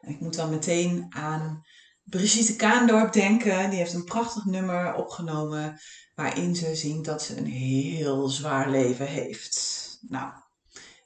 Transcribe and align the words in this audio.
Ik 0.00 0.20
moet 0.20 0.34
dan 0.34 0.50
meteen 0.50 1.06
aan 1.08 1.64
Brigitte 2.02 2.56
Kaandorp 2.56 3.12
denken. 3.12 3.70
Die 3.70 3.78
heeft 3.78 3.94
een 3.94 4.04
prachtig 4.04 4.44
nummer 4.44 4.94
opgenomen 4.94 5.80
waarin 6.14 6.56
ze 6.56 6.74
zingt 6.74 7.04
dat 7.04 7.22
ze 7.22 7.36
een 7.36 7.46
heel 7.46 8.28
zwaar 8.28 8.70
leven 8.70 9.06
heeft. 9.06 9.88
Nou, 10.08 10.32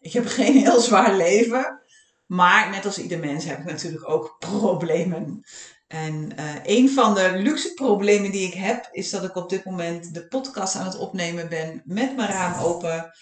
ik 0.01 0.13
heb 0.13 0.27
geen 0.39 0.57
heel 0.57 0.81
zwaar 0.81 1.17
leven, 1.17 1.83
maar 2.27 2.71
net 2.71 2.85
als 2.85 2.99
ieder 2.99 3.19
mens 3.19 3.45
heb 3.45 3.59
ik 3.59 3.65
natuurlijk 3.65 4.09
ook 4.09 4.37
problemen. 4.39 5.45
En 5.87 6.33
uh, 6.39 6.55
een 6.63 6.91
van 6.91 7.15
de 7.15 7.33
luxe 7.37 7.75
problemen 7.75 8.31
die 8.31 8.47
ik 8.47 8.55
heb, 8.55 8.89
is 8.93 9.11
dat 9.11 9.25
ik 9.25 9.37
op 9.37 9.51
dit 9.51 9.65
moment 9.65 10.15
de 10.15 10.27
podcast 10.27 10.75
aan 10.75 10.87
het 10.87 10.99
opnemen 10.99 11.49
ben 11.49 11.83
met 11.85 12.17
mijn 12.17 12.29
raam 12.29 12.63
open. 12.63 13.13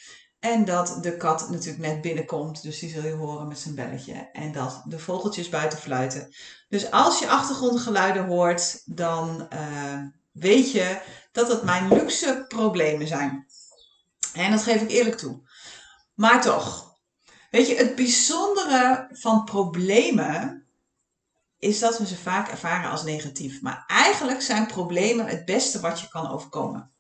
En 0.43 0.65
dat 0.65 0.99
de 1.01 1.17
kat 1.17 1.51
natuurlijk 1.51 1.87
net 1.87 2.01
binnenkomt, 2.01 2.63
dus 2.63 2.79
die 2.79 2.91
zul 2.91 3.05
je 3.05 3.13
horen 3.13 3.49
met 3.49 3.59
zijn 3.59 3.75
belletje. 3.75 4.31
En 4.33 4.53
dat 4.53 4.83
de 4.85 4.99
vogeltjes 4.99 5.49
buiten 5.49 5.79
fluiten. 5.79 6.35
Dus 6.69 6.91
als 6.91 7.19
je 7.19 7.29
achtergrondgeluiden 7.29 8.27
hoort, 8.27 8.83
dan 8.85 9.49
uh, 9.53 10.03
weet 10.33 10.73
je 10.73 11.01
dat 11.33 11.49
het 11.49 11.63
mijn 11.63 11.89
luxe 11.89 12.45
problemen 12.49 13.07
zijn. 13.07 13.47
En 14.33 14.51
dat 14.51 14.63
geef 14.63 14.83
ik 14.83 14.91
eerlijk 14.91 15.17
toe. 15.17 15.41
Maar 16.15 16.43
toch, 16.43 16.97
weet 17.51 17.69
je, 17.69 17.77
het 17.77 17.95
bijzondere 17.95 19.09
van 19.13 19.45
problemen 19.45 20.67
is 21.59 21.79
dat 21.79 21.99
we 21.99 22.07
ze 22.07 22.17
vaak 22.17 22.49
ervaren 22.49 22.91
als 22.91 23.05
negatief. 23.05 23.61
Maar 23.61 23.85
eigenlijk 23.87 24.43
zijn 24.43 24.67
problemen 24.67 25.27
het 25.27 25.45
beste 25.45 25.81
wat 25.81 26.01
je 26.01 26.09
kan 26.09 26.31
overkomen. 26.31 26.92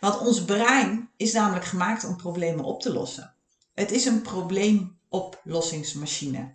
Want 0.00 0.18
ons 0.18 0.44
brein 0.44 1.10
is 1.16 1.32
namelijk 1.32 1.64
gemaakt 1.64 2.04
om 2.04 2.16
problemen 2.16 2.64
op 2.64 2.80
te 2.80 2.92
lossen. 2.92 3.34
Het 3.74 3.90
is 3.90 4.04
een 4.04 4.22
probleemoplossingsmachine. 4.22 6.52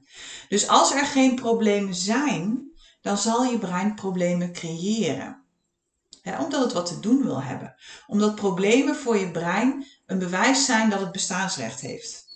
Dus 0.50 0.67
als 0.67 0.94
er 0.94 1.06
geen 1.06 1.36
problemen 1.36 1.95
zijn, 1.95 2.72
dan 3.02 3.17
zal 3.17 3.44
je 3.44 3.58
brein 3.58 3.95
problemen 3.95 4.53
creëren. 4.53 5.39
omdat 6.39 6.64
het 6.64 6.73
wat 6.73 6.86
te 6.86 7.00
doen 7.00 7.23
wil 7.23 7.42
hebben. 7.42 7.75
Omdat 8.08 8.36
problemen 8.36 8.95
voor 8.95 9.17
je 9.17 9.31
brein 9.31 9.86
een 10.05 10.20
bewijs 10.20 10.66
zijn 10.66 10.89
dat 10.89 11.00
het 11.00 11.11
bestaansrecht 11.11 11.81
heeft. 11.81 12.30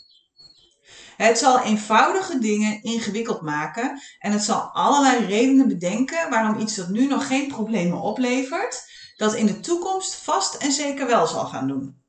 Het 1.17 1.37
zal 1.37 1.59
eenvoudige 1.59 2.39
dingen 2.39 2.83
ingewikkeld 2.83 3.41
maken 3.41 4.01
en 4.19 4.31
het 4.31 4.43
zal 4.43 4.61
allerlei 4.61 5.25
redenen 5.25 5.67
bedenken 5.67 6.29
waarom 6.29 6.59
iets 6.59 6.75
dat 6.75 6.89
nu 6.89 7.07
nog 7.07 7.27
geen 7.27 7.47
problemen 7.47 8.01
oplevert, 8.01 8.89
dat 9.15 9.35
in 9.35 9.45
de 9.45 9.59
toekomst 9.59 10.15
vast 10.15 10.55
en 10.55 10.71
zeker 10.71 11.07
wel 11.07 11.27
zal 11.27 11.45
gaan 11.45 11.67
doen. 11.67 12.03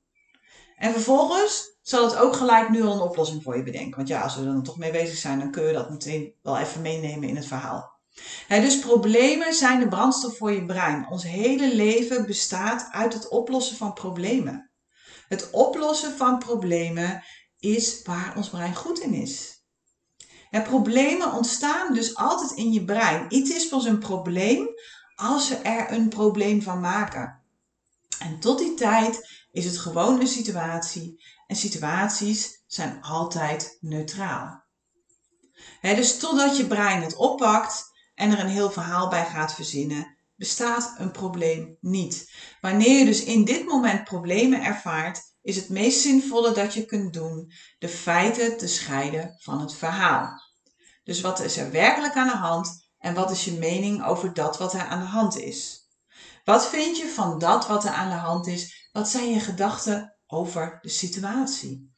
En 0.77 0.93
vervolgens 0.93 1.79
zal 1.83 2.05
het 2.05 2.17
ook 2.17 2.37
gelijk 2.37 2.69
nu 2.69 2.83
al 2.83 2.93
een 2.93 3.09
oplossing 3.09 3.43
voor 3.43 3.57
je 3.57 3.63
bedenken. 3.63 3.97
Want 3.97 4.09
ja, 4.09 4.21
als 4.21 4.35
we 4.35 4.41
er 4.41 4.47
dan 4.47 4.63
toch 4.63 4.79
mee 4.79 4.91
bezig 4.91 5.19
zijn, 5.19 5.39
dan 5.39 5.51
kun 5.51 5.65
je 5.65 5.73
dat 5.73 5.91
meteen 5.91 6.35
wel 6.43 6.59
even 6.59 6.83
meenemen 6.83 7.29
in 7.29 7.37
het 7.37 7.47
verhaal. 7.47 7.95
dus 8.49 8.79
problemen 8.79 9.55
zijn 9.55 9.81
de 9.81 9.89
brandstof 9.89 10.37
voor 10.37 10.53
je 10.53 10.65
brein. 10.65 11.07
Ons 11.11 11.23
hele 11.23 11.75
leven 11.75 12.27
bestaat 12.27 12.89
uit 12.91 13.13
het 13.13 13.29
oplossen 13.29 13.77
van 13.77 13.93
problemen. 13.93 14.71
Het 15.29 15.51
oplossen 15.51 16.17
van 16.17 16.39
problemen 16.39 17.25
is 17.59 18.03
waar 18.03 18.37
ons 18.37 18.51
brein 18.51 18.75
goed 18.75 18.99
in 18.99 19.15
is. 19.15 19.65
problemen 20.51 21.33
ontstaan 21.33 21.95
dus 21.95 22.15
altijd 22.15 22.51
in 22.51 22.73
je 22.73 22.85
brein. 22.85 23.27
Iets 23.29 23.51
is 23.51 23.69
pas 23.69 23.85
een 23.85 23.99
probleem 23.99 24.69
als 25.17 25.49
we 25.49 25.55
er 25.55 25.93
een 25.93 26.09
probleem 26.09 26.63
van 26.63 26.81
maken. 26.81 27.43
En 28.19 28.41
tot 28.41 28.59
die 28.59 28.75
tijd 28.75 29.45
is 29.51 29.65
het 29.65 29.79
gewoon 29.79 30.21
een 30.21 30.27
situatie. 30.27 31.25
En 31.47 31.57
situaties 31.57 32.63
zijn 32.67 33.03
altijd 33.03 33.79
neutraal. 33.81 34.65
dus 35.81 36.19
totdat 36.19 36.57
je 36.57 36.67
brein 36.67 37.03
het 37.03 37.15
oppakt 37.15 37.85
en 38.15 38.31
er 38.31 38.39
een 38.39 38.49
heel 38.49 38.71
verhaal 38.71 39.09
bij 39.09 39.27
gaat 39.27 39.55
verzinnen, 39.55 40.17
bestaat 40.35 40.95
een 40.99 41.11
probleem 41.11 41.77
niet. 41.81 42.33
Wanneer 42.61 42.99
je 42.99 43.05
dus 43.05 43.25
in 43.25 43.45
dit 43.45 43.67
moment 43.67 44.05
problemen 44.05 44.65
ervaart, 44.65 45.35
is 45.43 45.57
het 45.57 45.69
meest 45.69 46.01
zinvolle 46.01 46.53
dat 46.53 46.75
je 46.75 46.85
kunt 46.85 47.13
doen 47.13 47.53
de 47.79 47.89
feiten 47.89 48.57
te 48.57 48.69
scheiden 48.69 49.37
van 49.39 49.61
het 49.61 49.75
verhaal. 49.75 50.43
Dus 51.05 51.21
wat 51.21 51.41
is 51.41 51.57
er 51.57 51.71
werkelijk 51.71 52.15
aan 52.15 52.29
de 52.29 52.37
hand 52.37 52.86
en 53.07 53.15
wat 53.15 53.31
is 53.31 53.45
je 53.45 53.53
mening 53.53 54.05
over 54.05 54.35
dat 54.35 54.59
wat 54.59 54.73
er 54.73 54.81
aan 54.81 54.99
de 54.99 55.07
hand 55.07 55.39
is? 55.39 55.89
Wat 56.45 56.69
vind 56.69 56.97
je 56.97 57.09
van 57.09 57.39
dat 57.39 57.67
wat 57.67 57.85
er 57.85 57.91
aan 57.91 58.09
de 58.09 58.15
hand 58.15 58.47
is? 58.47 58.89
Wat 58.93 59.09
zijn 59.09 59.31
je 59.31 59.41
gedachten 59.41 60.17
over 60.27 60.79
de 60.83 60.89
situatie? 60.89 61.93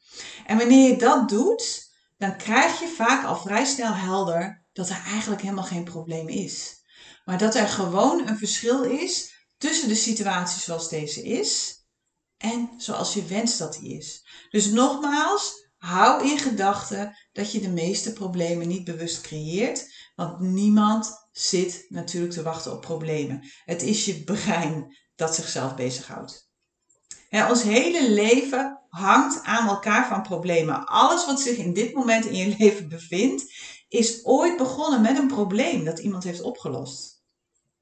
En 0.45 0.57
wanneer 0.57 0.89
je 0.89 0.97
dat 0.97 1.29
doet, 1.29 1.91
dan 2.17 2.37
krijg 2.37 2.79
je 2.79 2.87
vaak 2.87 3.25
al 3.25 3.35
vrij 3.35 3.65
snel 3.65 3.93
helder 3.93 4.65
dat 4.73 4.89
er 4.89 5.03
eigenlijk 5.05 5.41
helemaal 5.41 5.63
geen 5.63 5.83
probleem 5.83 6.27
is. 6.27 6.83
Maar 7.25 7.37
dat 7.37 7.55
er 7.55 7.67
gewoon 7.67 8.27
een 8.27 8.37
verschil 8.37 8.83
is 8.83 9.33
tussen 9.57 9.87
de 9.87 9.95
situatie 9.95 10.61
zoals 10.61 10.89
deze 10.89 11.23
is 11.23 11.83
en 12.37 12.69
zoals 12.77 13.13
je 13.13 13.25
wenst 13.25 13.57
dat 13.57 13.73
die 13.73 13.97
is. 13.97 14.27
Dus 14.49 14.65
nogmaals, 14.65 15.68
hou 15.79 16.29
in 16.29 16.39
gedachten 16.39 17.17
dat 17.31 17.51
je 17.51 17.59
de 17.59 17.69
meeste 17.69 18.13
problemen 18.13 18.67
niet 18.67 18.83
bewust 18.83 19.21
creëert, 19.21 19.93
want 20.15 20.39
niemand 20.39 21.27
zit 21.31 21.85
natuurlijk 21.89 22.33
te 22.33 22.43
wachten 22.43 22.71
op 22.71 22.81
problemen. 22.81 23.43
Het 23.65 23.81
is 23.81 24.05
je 24.05 24.23
brein 24.23 24.97
dat 25.15 25.35
zichzelf 25.35 25.75
bezighoudt. 25.75 26.49
Ons 27.49 27.63
hele 27.63 28.11
leven 28.11 28.79
hangt 28.89 29.43
aan 29.43 29.67
elkaar 29.67 30.07
van 30.07 30.21
problemen. 30.21 30.85
Alles 30.85 31.25
wat 31.25 31.39
zich 31.41 31.57
in 31.57 31.73
dit 31.73 31.93
moment 31.93 32.25
in 32.25 32.35
je 32.35 32.55
leven 32.59 32.89
bevindt, 32.89 33.53
is 33.87 34.25
ooit 34.25 34.57
begonnen 34.57 35.01
met 35.01 35.17
een 35.17 35.27
probleem 35.27 35.83
dat 35.83 35.99
iemand 35.99 36.23
heeft 36.23 36.41
opgelost. 36.41 37.18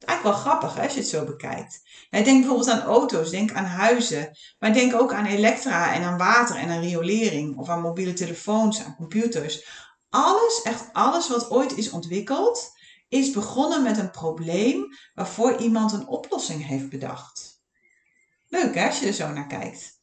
Eigenlijk 0.07 0.23
wel 0.23 0.45
grappig 0.45 0.79
als 0.84 0.94
je 0.94 1.00
het 1.00 1.09
zo 1.09 1.25
bekijkt. 1.25 1.81
denk 2.09 2.25
bijvoorbeeld 2.25 2.69
aan 2.69 2.81
auto's, 2.81 3.29
denk 3.29 3.51
aan 3.51 3.66
huizen, 3.66 4.38
maar 4.59 4.73
denk 4.73 4.95
ook 4.95 5.13
aan 5.13 5.25
elektra 5.25 5.94
en 5.94 6.03
aan 6.03 6.18
water 6.18 6.56
en 6.56 6.69
aan 6.69 6.81
riolering 6.81 7.57
of 7.57 7.69
aan 7.69 7.81
mobiele 7.81 8.13
telefoons, 8.13 8.84
aan 8.84 8.95
computers. 8.95 9.66
Alles, 10.09 10.62
echt 10.63 10.90
alles 10.94 11.29
wat 11.29 11.50
ooit 11.50 11.78
is 11.78 11.90
ontwikkeld, 11.90 12.72
is 13.09 13.31
begonnen 13.31 13.84
met 13.84 13.97
een 13.97 14.12
probleem 14.12 14.88
waarvoor 15.13 15.57
iemand 15.57 15.91
een 15.91 16.07
oplossing 16.07 16.68
heeft 16.68 16.89
bedacht. 16.89 17.62
Leuk 18.47 18.75
hè, 18.75 18.85
als 18.85 19.00
je 19.00 19.07
er 19.07 19.13
zo 19.13 19.29
naar 19.29 19.47
kijkt. 19.47 19.95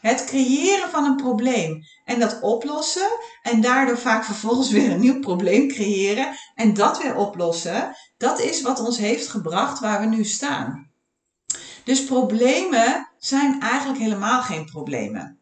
Het 0.00 0.24
creëren 0.24 0.90
van 0.90 1.04
een 1.04 1.16
probleem 1.16 1.82
en 2.04 2.20
dat 2.20 2.40
oplossen 2.40 3.08
en 3.42 3.60
daardoor 3.60 3.98
vaak 3.98 4.24
vervolgens 4.24 4.70
weer 4.70 4.90
een 4.90 5.00
nieuw 5.00 5.20
probleem 5.20 5.68
creëren 5.68 6.36
en 6.54 6.74
dat 6.74 7.02
weer 7.02 7.16
oplossen, 7.16 7.96
dat 8.16 8.40
is 8.40 8.62
wat 8.62 8.80
ons 8.80 8.98
heeft 8.98 9.28
gebracht 9.28 9.80
waar 9.80 10.00
we 10.00 10.06
nu 10.06 10.24
staan. 10.24 10.90
Dus 11.84 12.04
problemen 12.04 13.08
zijn 13.18 13.60
eigenlijk 13.60 14.00
helemaal 14.00 14.42
geen 14.42 14.64
problemen. 14.64 15.38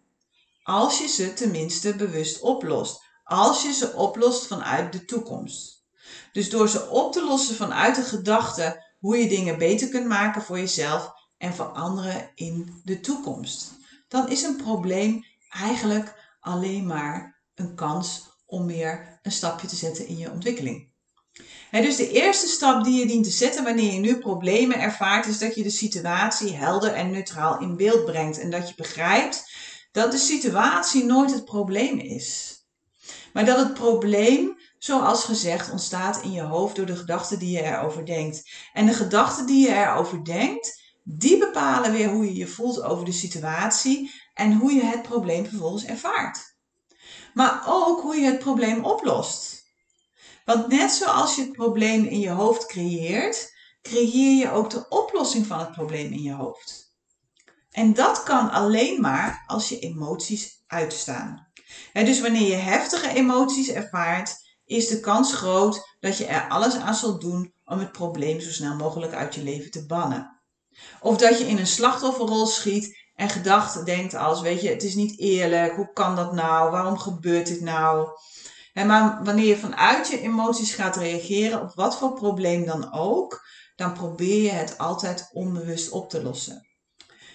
Als 0.63 0.99
je 0.99 1.07
ze 1.07 1.35
tenminste 1.35 1.95
bewust 1.95 2.41
oplost. 2.41 3.07
Als 3.25 3.63
je 3.63 3.73
ze 3.73 3.93
oplost 3.93 4.47
vanuit 4.47 4.93
de 4.93 5.05
toekomst. 5.05 5.85
Dus 6.33 6.51
door 6.51 6.69
ze 6.69 6.89
op 6.89 7.13
te 7.13 7.25
lossen 7.25 7.57
vanuit 7.57 7.95
de 7.95 8.03
gedachte 8.03 8.85
hoe 8.99 9.17
je 9.17 9.29
dingen 9.29 9.59
beter 9.59 9.89
kunt 9.89 10.07
maken 10.07 10.43
voor 10.43 10.59
jezelf 10.59 11.13
en 11.39 11.55
voor 11.55 11.67
anderen 11.67 12.31
in 12.35 12.81
de 12.85 13.01
toekomst. 13.01 13.73
Dan 14.09 14.29
is 14.29 14.43
een 14.43 14.57
probleem 14.57 15.25
eigenlijk 15.51 16.37
alleen 16.41 16.87
maar 16.87 17.38
een 17.59 17.75
kans 17.75 18.23
om 18.47 18.67
weer 18.67 19.19
een 19.23 19.33
stapje 19.33 19.67
te 19.67 19.77
zetten 19.77 20.07
in 20.07 20.17
je 20.17 20.31
ontwikkeling 20.31 20.89
dus 21.71 21.97
de 21.97 22.11
eerste 22.11 22.47
stap 22.47 22.85
die 22.85 22.99
je 22.99 23.07
dient 23.07 23.25
te 23.25 23.31
zetten 23.31 23.65
wanneer 23.65 23.93
je 23.93 23.99
nu 23.99 24.19
problemen 24.19 24.81
ervaart, 24.81 25.27
is 25.27 25.39
dat 25.39 25.55
je 25.55 25.63
de 25.63 25.71
situatie 25.71 26.55
helder 26.55 26.93
en 26.93 27.11
neutraal 27.11 27.61
in 27.61 27.77
beeld 27.77 28.05
brengt. 28.05 28.39
En 28.39 28.51
dat 28.51 28.69
je 28.69 28.75
begrijpt 28.77 29.53
dat 29.93 30.13
de 30.13 30.19
situatie 30.19 31.05
nooit 31.05 31.33
het 31.33 31.45
probleem 31.45 31.99
is. 31.99 32.57
Maar 33.33 33.45
dat 33.45 33.59
het 33.59 33.75
probleem, 33.75 34.57
zoals 34.79 35.25
gezegd, 35.25 35.71
ontstaat 35.71 36.23
in 36.23 36.33
je 36.33 36.43
hoofd 36.43 36.77
door 36.77 36.87
de 36.87 36.97
gedachten 36.97 37.39
die 37.39 37.51
je 37.51 37.63
erover 37.63 38.07
denkt. 38.07 38.51
En 38.73 38.87
de 38.87 38.95
gedachten 38.95 39.47
die 39.47 39.69
je 39.69 39.75
erover 39.75 40.25
denkt, 40.25 40.83
die 41.03 41.39
bepalen 41.39 41.93
weer 41.93 42.09
hoe 42.09 42.25
je 42.25 42.35
je 42.35 42.47
voelt 42.47 42.83
over 42.83 43.05
de 43.05 43.13
situatie 43.13 44.13
en 44.35 44.53
hoe 44.53 44.73
je 44.73 44.85
het 44.85 45.03
probleem 45.03 45.47
vervolgens 45.47 45.85
ervaart. 45.85 46.58
Maar 47.39 47.63
ook 47.67 48.01
hoe 48.01 48.17
je 48.17 48.27
het 48.27 48.39
probleem 48.39 48.85
oplost. 48.85 49.65
Want 50.45 50.69
net 50.69 50.91
zoals 50.91 51.37
je 51.37 51.43
het 51.43 51.53
probleem 51.53 52.05
in 52.05 52.21
je 52.21 52.31
hoofd 52.31 52.67
creëert, 52.67 53.55
creëer 53.83 54.37
je 54.39 54.51
ook 54.51 54.71
de 54.71 54.89
oplossing 54.89 55.47
van 55.47 55.59
het 55.59 55.73
probleem 55.73 56.13
in 56.13 56.23
je 56.23 56.33
hoofd. 56.33 56.97
En 57.71 57.95
dat 57.95 58.23
kan 58.23 58.51
alleen 58.51 59.01
maar 59.01 59.45
als 59.47 59.69
je 59.69 59.79
emoties 59.79 60.65
uitstaan. 60.67 61.53
dus 61.93 62.21
wanneer 62.21 62.49
je 62.49 62.55
heftige 62.55 63.09
emoties 63.09 63.69
ervaart, 63.69 64.37
is 64.65 64.89
de 64.89 65.01
kans 65.01 65.35
groot 65.35 65.97
dat 66.01 66.19
je 66.19 66.27
er 66.27 66.49
alles 66.49 66.75
aan 66.75 66.95
zult 66.95 67.21
doen 67.21 67.55
om 67.65 67.79
het 67.79 67.93
probleem 67.93 68.41
zo 68.41 68.51
snel 68.51 68.77
mogelijk 68.77 69.13
uit 69.13 69.35
je 69.35 69.43
leven 69.43 69.71
te 69.71 69.87
bannen. 69.87 70.41
Of 71.01 71.17
dat 71.17 71.39
je 71.39 71.47
in 71.47 71.59
een 71.59 71.67
slachtofferrol 71.67 72.47
schiet 72.47 73.08
en 73.19 73.29
gedachten 73.29 73.85
denkt 73.85 74.15
als, 74.15 74.41
weet 74.41 74.61
je, 74.61 74.69
het 74.69 74.83
is 74.83 74.95
niet 74.95 75.19
eerlijk, 75.19 75.77
hoe 75.77 75.93
kan 75.93 76.17
dat 76.17 76.33
nou, 76.33 76.71
waarom 76.71 76.99
gebeurt 76.99 77.47
dit 77.47 77.61
nou? 77.61 78.09
maar 78.75 79.25
wanneer 79.25 79.47
je 79.47 79.57
vanuit 79.57 80.09
je 80.09 80.21
emoties 80.21 80.75
gaat 80.75 80.97
reageren 80.97 81.61
op 81.61 81.75
wat 81.75 81.99
voor 81.99 82.13
probleem 82.13 82.65
dan 82.65 82.93
ook, 82.93 83.47
dan 83.77 83.93
probeer 83.93 84.43
je 84.43 84.51
het 84.51 84.79
altijd 84.79 85.29
onbewust 85.33 85.91
op 85.91 86.11
te 86.11 86.23
lossen. 86.23 86.69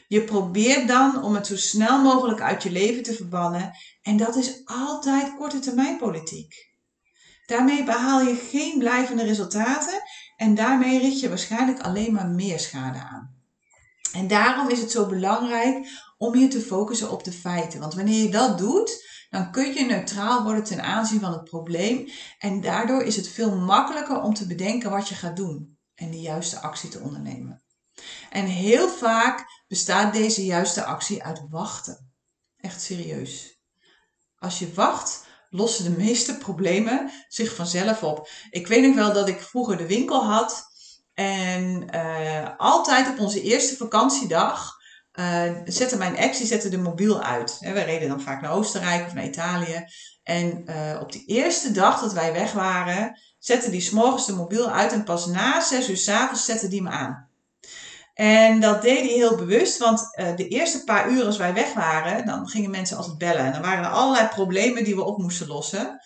Je 0.07 0.23
probeert 0.23 0.87
dan 0.87 1.23
om 1.23 1.35
het 1.35 1.47
zo 1.47 1.57
snel 1.57 2.01
mogelijk 2.01 2.41
uit 2.41 2.63
je 2.63 2.71
leven 2.71 3.03
te 3.03 3.13
verbannen 3.13 3.71
en 4.01 4.17
dat 4.17 4.35
is 4.35 4.61
altijd 4.65 5.35
korte 5.35 5.59
termijn 5.59 5.97
politiek. 5.97 6.71
Daarmee 7.45 7.83
behaal 7.83 8.21
je 8.21 8.35
geen 8.35 8.79
blijvende 8.79 9.23
resultaten 9.23 10.01
en 10.35 10.55
daarmee 10.55 10.99
richt 10.99 11.19
je 11.19 11.29
waarschijnlijk 11.29 11.79
alleen 11.79 12.13
maar 12.13 12.27
meer 12.27 12.59
schade 12.59 12.99
aan. 12.99 13.32
En 14.13 14.27
daarom 14.27 14.69
is 14.69 14.79
het 14.79 14.91
zo 14.91 15.05
belangrijk 15.05 15.87
om 16.17 16.35
je 16.35 16.47
te 16.47 16.61
focussen 16.61 17.11
op 17.11 17.23
de 17.23 17.31
feiten. 17.31 17.79
Want 17.79 17.93
wanneer 17.93 18.23
je 18.23 18.29
dat 18.29 18.57
doet, 18.57 19.05
dan 19.29 19.51
kun 19.51 19.73
je 19.73 19.85
neutraal 19.85 20.43
worden 20.43 20.63
ten 20.63 20.83
aanzien 20.83 21.19
van 21.19 21.31
het 21.31 21.43
probleem. 21.43 22.09
En 22.39 22.61
daardoor 22.61 23.03
is 23.03 23.15
het 23.15 23.27
veel 23.27 23.55
makkelijker 23.55 24.21
om 24.21 24.33
te 24.33 24.47
bedenken 24.47 24.91
wat 24.91 25.07
je 25.07 25.15
gaat 25.15 25.35
doen 25.35 25.77
en 25.95 26.11
de 26.11 26.19
juiste 26.19 26.59
actie 26.59 26.89
te 26.89 26.99
ondernemen. 26.99 27.63
En 28.29 28.45
heel 28.45 28.89
vaak 28.89 29.63
bestaat 29.67 30.13
deze 30.13 30.45
juiste 30.45 30.83
actie 30.83 31.23
uit 31.23 31.41
wachten. 31.49 32.11
Echt 32.57 32.81
serieus. 32.81 33.61
Als 34.37 34.59
je 34.59 34.73
wacht, 34.73 35.25
lossen 35.49 35.83
de 35.83 36.03
meeste 36.03 36.37
problemen 36.37 37.11
zich 37.27 37.55
vanzelf 37.55 38.03
op. 38.03 38.29
Ik 38.49 38.67
weet 38.67 38.83
nog 38.83 38.95
wel 38.95 39.13
dat 39.13 39.27
ik 39.27 39.41
vroeger 39.41 39.77
de 39.77 39.87
winkel 39.87 40.25
had. 40.25 40.71
En 41.13 41.87
uh, 41.95 42.47
altijd 42.57 43.09
op 43.09 43.19
onze 43.19 43.41
eerste 43.41 43.75
vakantiedag 43.75 44.81
uh, 45.13 45.51
zette 45.65 45.97
mijn 45.97 46.15
ex 46.15 46.37
die 46.37 46.69
de 46.69 46.77
mobiel 46.77 47.21
uit. 47.21 47.57
We 47.59 47.81
reden 47.81 48.09
dan 48.09 48.21
vaak 48.21 48.41
naar 48.41 48.51
Oostenrijk 48.51 49.05
of 49.05 49.13
naar 49.13 49.25
Italië. 49.25 49.85
En 50.23 50.63
uh, 50.65 51.01
op 51.01 51.11
die 51.11 51.25
eerste 51.25 51.71
dag 51.71 52.01
dat 52.01 52.13
wij 52.13 52.33
weg 52.33 52.51
waren, 52.51 53.19
zette 53.39 53.69
die 53.69 53.81
s'morgens 53.81 54.25
de 54.25 54.33
mobiel 54.33 54.69
uit. 54.69 54.91
En 54.91 55.03
pas 55.03 55.25
na 55.25 55.61
zes 55.61 55.89
uur 55.89 55.97
s'avonds 55.97 56.45
zette 56.45 56.67
die 56.67 56.81
me 56.81 56.89
aan. 56.89 57.31
En 58.13 58.59
dat 58.59 58.81
deed 58.81 58.99
hij 58.99 59.07
heel 59.07 59.35
bewust, 59.35 59.77
want 59.77 59.99
de 60.35 60.47
eerste 60.47 60.83
paar 60.83 61.09
uur 61.09 61.25
als 61.25 61.37
wij 61.37 61.53
weg 61.53 61.73
waren, 61.73 62.25
dan 62.25 62.47
gingen 62.47 62.71
mensen 62.71 62.97
altijd 62.97 63.17
bellen. 63.17 63.45
En 63.45 63.51
dan 63.51 63.61
waren 63.61 63.83
er 63.83 63.89
allerlei 63.89 64.27
problemen 64.27 64.83
die 64.83 64.95
we 64.95 65.03
op 65.03 65.17
moesten 65.17 65.47
lossen. 65.47 65.99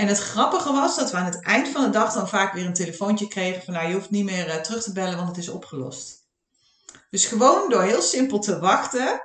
En 0.00 0.08
het 0.08 0.18
grappige 0.18 0.72
was 0.72 0.96
dat 0.96 1.10
we 1.10 1.16
aan 1.16 1.24
het 1.24 1.44
eind 1.44 1.68
van 1.68 1.82
de 1.82 1.90
dag 1.90 2.12
dan 2.12 2.28
vaak 2.28 2.52
weer 2.52 2.66
een 2.66 2.74
telefoontje 2.74 3.28
kregen 3.28 3.62
van 3.62 3.74
nou 3.74 3.88
je 3.88 3.94
hoeft 3.94 4.10
niet 4.10 4.24
meer 4.24 4.48
uh, 4.48 4.54
terug 4.54 4.82
te 4.82 4.92
bellen, 4.92 5.16
want 5.16 5.28
het 5.28 5.36
is 5.36 5.48
opgelost. 5.48 6.28
Dus 7.10 7.26
gewoon 7.26 7.70
door 7.70 7.82
heel 7.82 8.02
simpel 8.02 8.38
te 8.38 8.58
wachten, 8.58 9.22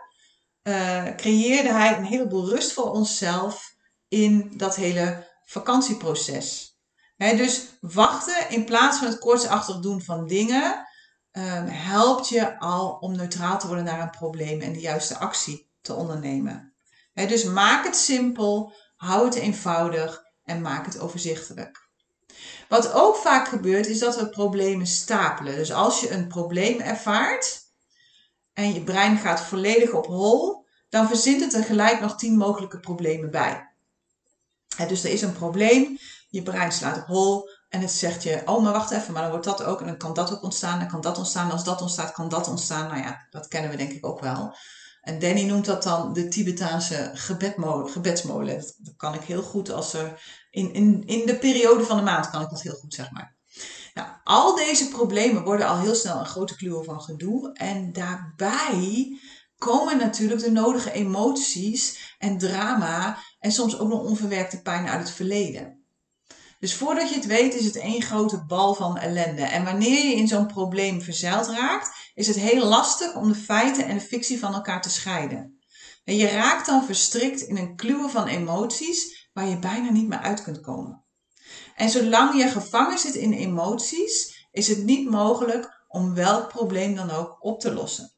uh, 0.64 1.16
creëerde 1.16 1.72
hij 1.72 1.98
een 1.98 2.04
heleboel 2.04 2.50
rust 2.50 2.72
voor 2.72 2.92
onszelf 2.92 3.76
in 4.08 4.54
dat 4.58 4.76
hele 4.76 5.28
vakantieproces. 5.44 6.78
Dus 7.18 7.62
wachten 7.82 8.50
in 8.50 8.66
plaats 8.66 8.98
van 8.98 9.08
het 9.08 9.20
kortsachtig 9.20 9.80
doen 9.80 10.02
van 10.02 10.28
dingen, 10.28 10.88
um, 11.32 11.68
helpt 11.68 12.30
je 12.30 12.60
al 12.60 12.98
om 13.00 13.16
neutraal 13.16 13.60
te 13.60 13.68
worden 13.68 13.86
naar 13.86 14.02
een 14.02 14.10
probleem 14.10 14.62
en 14.62 14.74
de 14.74 14.80
juiste 14.80 15.18
actie 15.18 15.72
te 15.82 15.94
ondernemen. 15.94 16.76
dus 17.14 17.44
maak 17.44 17.86
het 17.86 17.96
simpel, 17.96 18.74
hou 18.96 19.26
het 19.26 19.36
eenvoudig 19.36 20.25
en 20.46 20.62
maak 20.62 20.86
het 20.86 21.00
overzichtelijk. 21.00 21.88
Wat 22.70 22.92
ook 22.92 23.16
vaak 23.16 23.48
gebeurt 23.48 23.88
is 23.88 24.00
dat 24.00 24.16
we 24.16 24.30
problemen 24.30 24.88
stapelen. 24.88 25.56
Dus 25.56 25.72
als 25.72 26.00
je 26.00 26.12
een 26.12 26.28
probleem 26.28 26.80
ervaart 26.80 27.62
en 28.54 28.74
je 28.74 28.84
brein 28.84 29.18
gaat 29.18 29.42
volledig 29.42 29.92
op 29.92 30.06
hol, 30.06 30.66
dan 30.90 31.08
verzint 31.08 31.42
het 31.42 31.54
er 31.54 31.64
gelijk 31.64 32.00
nog 32.00 32.18
tien 32.18 32.38
mogelijke 32.38 32.80
problemen 32.80 33.32
bij. 33.32 33.74
dus 34.88 35.04
er 35.04 35.12
is 35.12 35.22
een 35.22 35.34
probleem, 35.34 35.98
je 36.30 36.44
brein 36.44 36.72
slaat 36.72 36.98
op 36.98 37.06
hol, 37.06 37.50
en 37.70 37.82
het 37.82 37.92
zegt 37.92 38.24
je, 38.24 38.42
oh 38.46 38.64
maar 38.64 38.74
wacht 38.74 38.92
even, 38.92 39.14
maar 39.14 39.22
dan 39.22 39.32
wordt 39.32 39.46
dat 39.46 39.64
ook 39.64 39.80
en 39.80 39.86
dan 39.86 39.98
kan 39.98 40.14
dat 40.14 40.32
ook 40.34 40.44
ontstaan, 40.44 40.80
dan 40.80 40.88
kan 40.88 41.02
dat 41.02 41.18
ontstaan. 41.18 41.52
Als 41.52 41.64
dat 41.64 41.82
ontstaat, 41.82 42.12
kan 42.12 42.30
dat 42.30 42.48
ontstaan. 42.48 42.88
Nou 42.88 43.02
ja, 43.02 43.28
dat 43.30 43.48
kennen 43.48 43.72
we 43.72 43.78
denk 43.78 43.92
ik 43.92 44.06
ook 44.06 44.20
wel. 44.20 44.56
En 45.06 45.20
Danny 45.20 45.44
noemt 45.44 45.66
dat 45.66 45.84
dan 45.84 46.14
de 46.14 46.28
Tibetaanse 46.28 47.12
gebedsmolen. 47.14 48.56
Dat 48.78 48.96
kan 48.98 49.14
ik 49.14 49.22
heel 49.22 49.42
goed 49.42 49.70
als 49.70 49.94
er 49.94 50.22
in, 50.50 50.74
in, 50.74 51.04
in 51.06 51.26
de 51.26 51.36
periode 51.36 51.84
van 51.84 51.98
de 51.98 52.04
maand 52.04 52.30
kan 52.30 52.42
ik 52.42 52.50
dat 52.50 52.62
heel 52.62 52.74
goed, 52.74 52.94
zeg 52.94 53.12
maar. 53.12 53.36
Nou, 53.94 54.10
al 54.24 54.56
deze 54.56 54.88
problemen 54.88 55.44
worden 55.44 55.68
al 55.68 55.80
heel 55.80 55.96
snel 55.96 56.20
een 56.20 56.26
grote 56.26 56.56
kluwe 56.56 56.84
van 56.84 57.02
gedoe. 57.02 57.54
En 57.54 57.94
daarbij 57.94 59.20
komen 59.58 59.98
natuurlijk 59.98 60.42
de 60.42 60.52
nodige 60.52 60.92
emoties 60.92 62.14
en 62.18 62.38
drama 62.38 63.18
en 63.40 63.52
soms 63.52 63.80
ook 63.80 63.90
nog 63.90 64.02
onverwerkte 64.02 64.62
pijn 64.62 64.88
uit 64.88 65.00
het 65.00 65.12
verleden. 65.12 65.75
Dus 66.66 66.76
voordat 66.76 67.10
je 67.10 67.16
het 67.16 67.26
weet 67.26 67.54
is 67.54 67.66
het 67.66 67.76
één 67.76 68.02
grote 68.02 68.46
bal 68.46 68.74
van 68.74 68.98
ellende. 68.98 69.42
En 69.42 69.64
wanneer 69.64 70.06
je 70.06 70.16
in 70.16 70.28
zo'n 70.28 70.48
probleem 70.48 71.02
verzeild 71.02 71.48
raakt, 71.48 71.90
is 72.14 72.28
het 72.28 72.36
heel 72.36 72.66
lastig 72.66 73.16
om 73.16 73.28
de 73.28 73.36
feiten 73.36 73.86
en 73.86 73.98
de 73.98 74.04
fictie 74.04 74.40
van 74.40 74.54
elkaar 74.54 74.82
te 74.82 74.90
scheiden. 74.90 75.60
En 76.04 76.16
je 76.16 76.28
raakt 76.28 76.66
dan 76.66 76.86
verstrikt 76.86 77.42
in 77.42 77.58
een 77.58 77.76
kluwe 77.76 78.10
van 78.10 78.28
emoties 78.28 79.30
waar 79.34 79.48
je 79.48 79.60
bijna 79.60 79.92
niet 79.92 80.08
meer 80.08 80.20
uit 80.20 80.44
kunt 80.44 80.62
komen. 80.62 81.06
En 81.76 81.90
zolang 81.90 82.36
je 82.38 82.50
gevangen 82.50 82.98
zit 82.98 83.16
in 83.16 83.34
emoties, 83.34 84.48
is 84.52 84.68
het 84.68 84.84
niet 84.84 85.10
mogelijk 85.10 85.86
om 85.88 86.14
welk 86.14 86.48
probleem 86.48 86.96
dan 86.96 87.12
ook 87.12 87.38
op 87.40 87.60
te 87.60 87.74
lossen. 87.74 88.14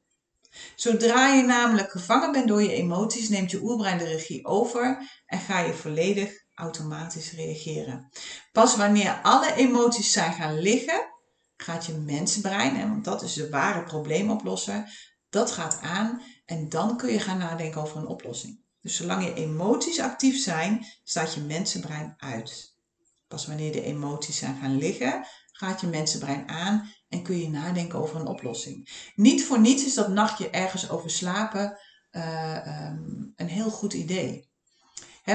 Zodra 0.76 1.34
je 1.34 1.44
namelijk 1.44 1.92
gevangen 1.92 2.32
bent 2.32 2.48
door 2.48 2.62
je 2.62 2.74
emoties, 2.74 3.30
neemt 3.30 3.52
je 3.52 3.62
oerbrein 3.62 3.98
de 3.98 4.06
regie 4.06 4.46
over 4.46 5.10
en 5.26 5.40
ga 5.40 5.60
je 5.60 5.74
volledig 5.74 6.46
automatisch 6.58 7.32
reageren. 7.32 8.10
Pas 8.52 8.76
wanneer 8.76 9.20
alle 9.22 9.54
emoties 9.54 10.12
zijn 10.12 10.34
gaan 10.34 10.60
liggen, 10.60 11.14
gaat 11.58 11.86
je 11.86 11.94
mensenbrein, 11.94 12.76
hè, 12.76 12.88
want 12.88 13.06
dat 13.06 13.22
is 13.22 13.34
de 13.34 13.50
ware 13.50 13.84
probleemoplosser, 13.84 14.92
dat 15.30 15.52
gaat 15.52 15.80
aan 15.82 16.22
en 16.46 16.70
dan 16.70 16.98
kun 16.98 17.12
je 17.12 17.20
gaan 17.20 17.38
nadenken 17.38 17.82
over 17.82 17.98
een 17.98 18.08
oplossing. 18.08 18.60
Dus 18.82 18.96
zolang 18.96 19.24
je 19.24 19.34
emoties 19.34 20.00
actief 20.00 20.44
zijn, 20.44 20.86
staat 21.04 21.34
je 21.34 21.42
mensenbrein 21.42 22.14
uit. 22.18 22.76
Pas 23.28 23.48
wanneer 23.48 23.72
de 23.72 23.84
emoties 23.84 24.38
zijn 24.38 24.58
gaan 24.62 24.78
liggen, 24.78 25.26
gaat 25.52 25.82
je 25.82 25.88
mensenbrein 25.88 26.50
aan 26.50 26.92
en 27.10 27.24
kun 27.24 27.38
je 27.40 27.50
nadenken 27.50 28.00
over 28.00 28.16
een 28.16 28.28
oplossing. 28.28 29.12
Niet 29.16 29.46
voor 29.46 29.60
niets 29.60 29.86
is 29.86 29.94
dat 29.94 30.10
nachtje 30.10 30.50
ergens 30.50 30.90
over 30.90 31.10
slapen 31.10 31.80
uh, 32.12 32.88
um, 32.88 33.34
een 33.36 33.48
heel 33.48 33.70
goed 33.70 33.94
idee 33.94 34.48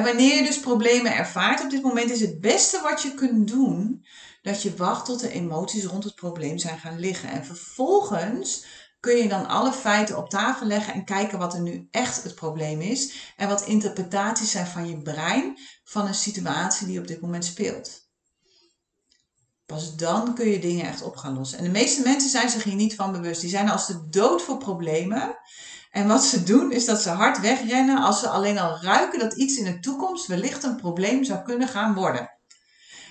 wanneer 0.00 0.36
je 0.36 0.42
dus 0.42 0.60
problemen 0.60 1.14
ervaart 1.14 1.62
op 1.62 1.70
dit 1.70 1.82
moment, 1.82 2.10
is 2.10 2.20
het 2.20 2.40
beste 2.40 2.80
wat 2.80 3.02
je 3.02 3.14
kunt 3.14 3.48
doen 3.48 4.04
dat 4.42 4.62
je 4.62 4.76
wacht 4.76 5.04
tot 5.04 5.20
de 5.20 5.30
emoties 5.30 5.84
rond 5.84 6.04
het 6.04 6.14
probleem 6.14 6.58
zijn 6.58 6.78
gaan 6.78 6.98
liggen. 6.98 7.28
En 7.28 7.44
vervolgens 7.44 8.64
kun 9.00 9.16
je 9.16 9.28
dan 9.28 9.46
alle 9.46 9.72
feiten 9.72 10.16
op 10.16 10.30
tafel 10.30 10.66
leggen 10.66 10.94
en 10.94 11.04
kijken 11.04 11.38
wat 11.38 11.54
er 11.54 11.60
nu 11.60 11.88
echt 11.90 12.22
het 12.22 12.34
probleem 12.34 12.80
is. 12.80 13.32
En 13.36 13.48
wat 13.48 13.66
interpretaties 13.66 14.50
zijn 14.50 14.66
van 14.66 14.88
je 14.88 15.02
brein 15.02 15.58
van 15.84 16.06
een 16.06 16.14
situatie 16.14 16.86
die 16.86 16.98
op 16.98 17.06
dit 17.06 17.20
moment 17.20 17.44
speelt. 17.44 18.10
Pas 19.66 19.96
dan 19.96 20.34
kun 20.34 20.48
je 20.48 20.58
dingen 20.58 20.86
echt 20.86 21.02
op 21.02 21.16
gaan 21.16 21.34
lossen. 21.34 21.58
En 21.58 21.64
de 21.64 21.70
meeste 21.70 22.02
mensen 22.02 22.30
zijn 22.30 22.48
zich 22.48 22.64
hier 22.64 22.74
niet 22.74 22.94
van 22.94 23.12
bewust. 23.12 23.40
Die 23.40 23.50
zijn 23.50 23.68
als 23.68 23.86
de 23.86 24.08
dood 24.08 24.42
voor 24.42 24.58
problemen. 24.58 25.36
En 25.92 26.06
wat 26.08 26.24
ze 26.24 26.42
doen 26.42 26.72
is 26.72 26.84
dat 26.84 27.02
ze 27.02 27.10
hard 27.10 27.40
wegrennen 27.40 27.98
als 27.98 28.20
ze 28.20 28.28
alleen 28.28 28.58
al 28.58 28.78
ruiken 28.82 29.18
dat 29.18 29.34
iets 29.34 29.56
in 29.56 29.64
de 29.64 29.78
toekomst 29.78 30.26
wellicht 30.26 30.62
een 30.62 30.76
probleem 30.76 31.24
zou 31.24 31.42
kunnen 31.42 31.68
gaan 31.68 31.94
worden. 31.94 32.30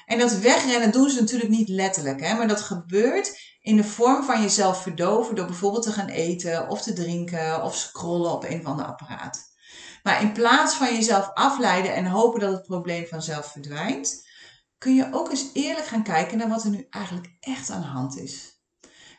En 0.06 0.20
dat 0.20 0.38
wegrennen 0.38 0.92
doen 0.92 1.10
ze 1.10 1.20
natuurlijk 1.20 1.50
niet 1.50 1.70
letterlijk, 1.70 2.22
hè, 2.22 2.36
maar 2.36 2.48
dat 2.48 2.62
gebeurt 2.62 3.40
in 3.62 3.76
de 3.76 3.84
vorm 3.84 4.24
van 4.24 4.42
jezelf 4.42 4.82
verdoven 4.82 5.36
door 5.36 5.46
bijvoorbeeld 5.46 5.84
te 5.84 5.92
gaan 5.92 6.08
eten 6.08 6.70
of 6.70 6.82
te 6.82 6.94
drinken 6.94 7.64
of 7.64 7.76
scrollen 7.76 8.32
op 8.32 8.44
een 8.44 8.60
of 8.60 8.66
ander 8.66 8.86
apparaat. 8.86 9.40
Maar 10.04 10.22
in 10.22 10.32
plaats 10.32 10.76
van 10.76 10.96
jezelf 10.96 11.32
afleiden 11.34 11.94
en 11.94 12.06
hopen 12.06 12.40
dat 12.40 12.52
het 12.52 12.66
probleem 12.66 13.06
vanzelf 13.08 13.46
verdwijnt, 13.46 14.28
kun 14.78 14.96
je 14.96 15.10
ook 15.12 15.30
eens 15.30 15.50
eerlijk 15.54 15.86
gaan 15.86 16.04
kijken 16.04 16.38
naar 16.38 16.50
wat 16.50 16.64
er 16.64 16.70
nu 16.70 16.88
eigenlijk 16.90 17.36
echt 17.40 17.70
aan 17.70 17.82
de 17.82 17.88
hand 17.88 18.18
is 18.18 18.51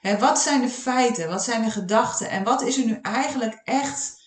wat 0.03 0.41
zijn 0.41 0.61
de 0.61 0.69
feiten? 0.69 1.29
Wat 1.29 1.45
zijn 1.45 1.65
de 1.65 1.71
gedachten? 1.71 2.31
En 2.31 2.45
wat 2.45 2.63
is 2.63 2.77
er 2.77 2.85
nu 2.85 2.99
eigenlijk 3.03 3.61
echt 3.65 4.23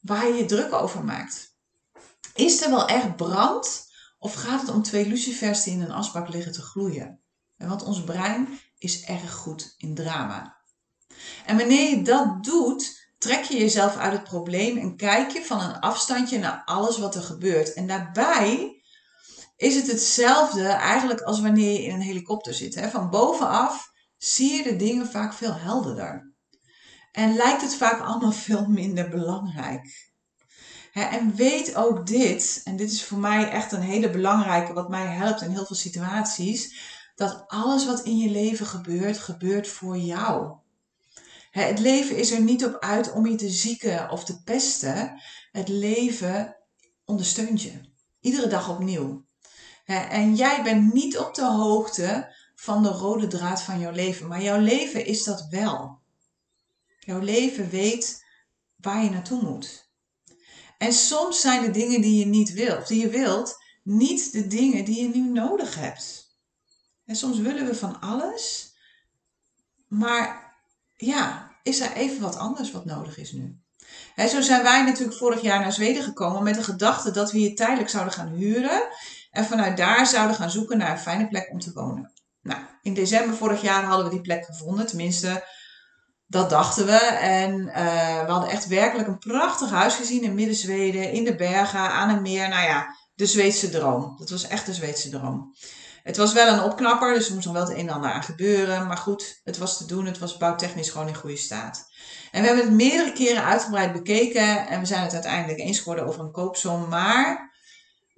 waar 0.00 0.26
je 0.26 0.34
je 0.34 0.44
druk 0.44 0.72
over 0.72 1.04
maakt? 1.04 1.56
Is 2.34 2.62
er 2.62 2.70
wel 2.70 2.86
echt 2.88 3.16
brand? 3.16 3.88
Of 4.18 4.34
gaat 4.34 4.60
het 4.60 4.70
om 4.70 4.82
twee 4.82 5.06
lucifers 5.06 5.62
die 5.62 5.72
in 5.72 5.80
een 5.80 5.90
asbak 5.90 6.28
liggen 6.28 6.52
te 6.52 6.62
gloeien? 6.62 7.20
Want 7.56 7.82
ons 7.82 8.04
brein 8.04 8.60
is 8.78 9.04
erg 9.04 9.32
goed 9.32 9.74
in 9.78 9.94
drama. 9.94 10.56
En 11.46 11.56
wanneer 11.56 11.90
je 11.90 12.02
dat 12.02 12.44
doet, 12.44 13.08
trek 13.18 13.44
je 13.44 13.58
jezelf 13.58 13.96
uit 13.96 14.12
het 14.12 14.24
probleem 14.24 14.76
en 14.76 14.96
kijk 14.96 15.30
je 15.30 15.44
van 15.44 15.60
een 15.60 15.80
afstandje 15.80 16.38
naar 16.38 16.62
alles 16.64 16.98
wat 16.98 17.14
er 17.14 17.22
gebeurt. 17.22 17.72
En 17.72 17.86
daarbij 17.86 18.82
is 19.56 19.74
het 19.74 19.86
hetzelfde 19.86 20.68
eigenlijk 20.68 21.20
als 21.20 21.40
wanneer 21.40 21.72
je 21.72 21.82
in 21.82 21.94
een 21.94 22.00
helikopter 22.00 22.54
zit. 22.54 22.74
Hè? 22.74 22.90
Van 22.90 23.10
bovenaf 23.10 23.89
zie 24.22 24.56
je 24.56 24.62
de 24.62 24.76
dingen 24.76 25.06
vaak 25.06 25.34
veel 25.34 25.54
helderder. 25.54 26.32
En 27.12 27.34
lijkt 27.34 27.62
het 27.62 27.74
vaak 27.74 28.00
allemaal 28.00 28.32
veel 28.48 28.66
minder 28.66 29.08
belangrijk. 29.08 30.08
en 30.92 31.34
weet 31.34 31.74
ook 31.74 32.06
dit, 32.06 32.60
en 32.64 32.76
dit 32.76 32.92
is 32.92 33.04
voor 33.04 33.18
mij 33.18 33.50
echt 33.50 33.72
een 33.72 33.80
hele 33.80 34.10
belangrijke, 34.10 34.72
wat 34.72 34.88
mij 34.88 35.06
helpt 35.06 35.42
in 35.42 35.50
heel 35.50 35.66
veel 35.66 35.76
situaties, 35.76 36.74
dat 37.14 37.44
alles 37.46 37.86
wat 37.86 38.00
in 38.00 38.18
je 38.18 38.30
leven 38.30 38.66
gebeurt, 38.66 39.18
gebeurt 39.18 39.68
voor 39.68 39.96
jou. 39.98 40.52
Het 41.50 41.78
leven 41.78 42.16
is 42.16 42.30
er 42.30 42.40
niet 42.40 42.64
op 42.64 42.76
uit 42.78 43.12
om 43.12 43.26
je 43.26 43.34
te 43.34 43.50
zieken 43.50 44.10
of 44.10 44.24
te 44.24 44.42
pesten. 44.42 45.20
Het 45.52 45.68
leven 45.68 46.56
ondersteunt 47.04 47.62
je. 47.62 47.72
Iedere 48.20 48.46
dag 48.46 48.68
opnieuw. 48.68 49.24
En 49.84 50.34
jij 50.34 50.62
bent 50.62 50.92
niet 50.92 51.18
op 51.18 51.34
de 51.34 51.44
hoogte 51.44 52.34
van 52.60 52.82
de 52.82 52.88
rode 52.88 53.26
draad 53.26 53.62
van 53.62 53.80
jouw 53.80 53.92
leven. 53.92 54.28
Maar 54.28 54.42
jouw 54.42 54.60
leven 54.60 55.06
is 55.06 55.24
dat 55.24 55.46
wel. 55.50 55.98
Jouw 56.98 57.18
leven 57.18 57.70
weet 57.70 58.24
waar 58.76 59.04
je 59.04 59.10
naartoe 59.10 59.42
moet. 59.42 59.88
En 60.78 60.92
soms 60.92 61.40
zijn 61.40 61.62
de 61.62 61.70
dingen 61.70 62.00
die 62.00 62.18
je 62.18 62.26
niet 62.26 62.52
wilt, 62.52 62.88
die 62.88 63.00
je 63.00 63.08
wilt, 63.08 63.56
niet 63.82 64.32
de 64.32 64.46
dingen 64.46 64.84
die 64.84 65.02
je 65.02 65.08
nu 65.08 65.30
nodig 65.30 65.74
hebt. 65.74 66.36
En 67.06 67.16
soms 67.16 67.38
willen 67.38 67.66
we 67.66 67.74
van 67.74 68.00
alles, 68.00 68.74
maar 69.88 70.54
ja, 70.96 71.56
is 71.62 71.80
er 71.80 71.92
even 71.92 72.20
wat 72.20 72.36
anders 72.36 72.70
wat 72.70 72.84
nodig 72.84 73.18
is 73.18 73.32
nu. 73.32 73.60
Zo 74.16 74.40
zijn 74.40 74.62
wij 74.62 74.82
natuurlijk 74.82 75.18
vorig 75.18 75.42
jaar 75.42 75.60
naar 75.60 75.72
Zweden 75.72 76.02
gekomen 76.02 76.42
met 76.42 76.54
de 76.54 76.62
gedachte 76.62 77.10
dat 77.10 77.32
we 77.32 77.38
hier 77.38 77.54
tijdelijk 77.54 77.88
zouden 77.88 78.12
gaan 78.12 78.32
huren 78.32 78.88
en 79.30 79.44
vanuit 79.44 79.76
daar 79.76 80.06
zouden 80.06 80.36
gaan 80.36 80.50
zoeken 80.50 80.78
naar 80.78 80.90
een 80.90 80.98
fijne 80.98 81.28
plek 81.28 81.50
om 81.52 81.58
te 81.58 81.72
wonen. 81.72 82.12
Nou, 82.42 82.60
in 82.82 82.94
december 82.94 83.36
vorig 83.36 83.62
jaar 83.62 83.84
hadden 83.84 84.04
we 84.04 84.12
die 84.12 84.20
plek 84.20 84.44
gevonden, 84.44 84.86
tenminste, 84.86 85.44
dat 86.26 86.50
dachten 86.50 86.86
we. 86.86 86.98
En 87.20 87.60
uh, 87.60 88.24
we 88.24 88.30
hadden 88.30 88.50
echt 88.50 88.66
werkelijk 88.66 89.08
een 89.08 89.18
prachtig 89.18 89.70
huis 89.70 89.94
gezien 89.94 90.22
in 90.22 90.34
Midden-Zweden, 90.34 91.12
in 91.12 91.24
de 91.24 91.34
bergen, 91.34 91.80
aan 91.80 92.08
een 92.08 92.22
meer. 92.22 92.48
Nou 92.48 92.62
ja, 92.62 92.96
de 93.14 93.26
Zweedse 93.26 93.70
droom. 93.70 94.14
Dat 94.18 94.30
was 94.30 94.46
echt 94.46 94.66
de 94.66 94.74
Zweedse 94.74 95.08
droom. 95.08 95.54
Het 96.02 96.16
was 96.16 96.32
wel 96.32 96.54
een 96.54 96.62
opknapper, 96.62 97.14
dus 97.14 97.28
er 97.28 97.34
moest 97.34 97.46
nog 97.46 97.54
wel 97.54 97.68
het 97.68 97.76
een 97.76 97.88
en 97.88 97.94
ander 97.94 98.10
aan 98.10 98.22
gebeuren. 98.22 98.86
Maar 98.86 98.96
goed, 98.96 99.40
het 99.44 99.58
was 99.58 99.78
te 99.78 99.86
doen. 99.86 100.06
Het 100.06 100.18
was 100.18 100.36
bouwtechnisch 100.36 100.90
gewoon 100.90 101.08
in 101.08 101.14
goede 101.14 101.36
staat. 101.36 101.88
En 102.30 102.40
we 102.40 102.46
hebben 102.46 102.64
het 102.64 102.74
meerdere 102.74 103.12
keren 103.12 103.44
uitgebreid 103.44 103.92
bekeken. 103.92 104.66
En 104.68 104.80
we 104.80 104.86
zijn 104.86 105.02
het 105.02 105.12
uiteindelijk 105.12 105.58
eens 105.58 105.78
geworden 105.78 106.06
over 106.06 106.20
een 106.20 106.32
koopsom. 106.32 106.88
Maar 106.88 107.49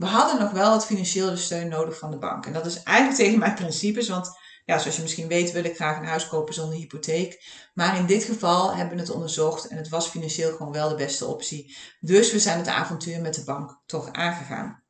we 0.03 0.09
hadden 0.09 0.41
nog 0.41 0.51
wel 0.51 0.71
wat 0.71 0.87
financiële 0.87 1.37
steun 1.37 1.69
nodig 1.69 1.99
van 1.99 2.11
de 2.11 2.19
bank. 2.19 2.47
En 2.47 2.53
dat 2.53 2.67
is 2.67 2.83
eigenlijk 2.83 3.19
tegen 3.19 3.39
mijn 3.39 3.55
principes. 3.55 4.09
Want 4.09 4.39
ja, 4.65 4.79
zoals 4.79 4.97
je 4.97 5.03
misschien 5.03 5.29
weet 5.29 5.53
wil 5.53 5.65
ik 5.65 5.75
graag 5.75 5.99
een 5.99 6.05
huis 6.05 6.29
kopen 6.29 6.55
zonder 6.55 6.79
hypotheek. 6.79 7.45
Maar 7.75 7.97
in 7.97 8.07
dit 8.07 8.25
geval 8.25 8.75
hebben 8.75 8.95
we 8.95 9.01
het 9.01 9.11
onderzocht. 9.11 9.67
En 9.67 9.77
het 9.77 9.89
was 9.89 10.09
financieel 10.09 10.57
gewoon 10.57 10.73
wel 10.73 10.89
de 10.89 10.95
beste 10.95 11.27
optie. 11.27 11.77
Dus 12.01 12.33
we 12.33 12.39
zijn 12.39 12.59
het 12.59 12.67
avontuur 12.67 13.21
met 13.21 13.35
de 13.35 13.45
bank 13.45 13.81
toch 13.87 14.13
aangegaan. 14.13 14.83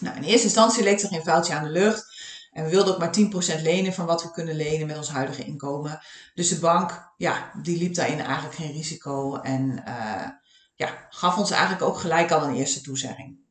Nou, 0.00 0.16
in 0.16 0.22
eerste 0.22 0.46
instantie 0.46 0.82
leek 0.82 1.00
er 1.00 1.08
geen 1.08 1.24
vuiltje 1.24 1.54
aan 1.54 1.64
de 1.64 1.70
lucht. 1.70 2.06
En 2.50 2.64
we 2.64 2.70
wilden 2.70 2.94
ook 2.94 3.00
maar 3.00 3.58
10% 3.58 3.62
lenen 3.62 3.92
van 3.92 4.06
wat 4.06 4.22
we 4.22 4.30
kunnen 4.30 4.56
lenen 4.56 4.86
met 4.86 4.96
ons 4.96 5.10
huidige 5.10 5.44
inkomen. 5.44 6.00
Dus 6.34 6.48
de 6.48 6.58
bank, 6.58 7.12
ja, 7.16 7.50
die 7.62 7.78
liep 7.78 7.94
daarin 7.94 8.20
eigenlijk 8.20 8.54
geen 8.54 8.72
risico. 8.72 9.36
En 9.36 9.82
uh, 9.88 10.28
ja, 10.74 11.06
gaf 11.08 11.36
ons 11.36 11.50
eigenlijk 11.50 11.82
ook 11.82 11.98
gelijk 11.98 12.30
al 12.30 12.42
een 12.42 12.54
eerste 12.54 12.80
toezegging. 12.80 13.44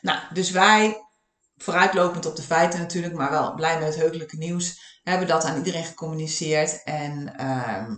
Nou, 0.00 0.18
dus 0.32 0.50
wij, 0.50 1.06
vooruitlopend 1.56 2.26
op 2.26 2.36
de 2.36 2.42
feiten 2.42 2.80
natuurlijk, 2.80 3.14
maar 3.14 3.30
wel 3.30 3.54
blij 3.54 3.78
met 3.78 3.88
het 3.88 3.96
heugelijke 3.96 4.36
nieuws, 4.36 4.98
hebben 5.02 5.28
dat 5.28 5.44
aan 5.44 5.56
iedereen 5.56 5.84
gecommuniceerd. 5.84 6.82
En 6.84 7.34
uh, 7.40 7.94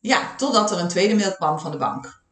ja, 0.00 0.34
totdat 0.36 0.70
er 0.70 0.78
een 0.78 0.88
tweede 0.88 1.14
mail 1.14 1.34
kwam 1.34 1.58
van 1.58 1.70
de 1.70 1.76
bank. 1.76 2.22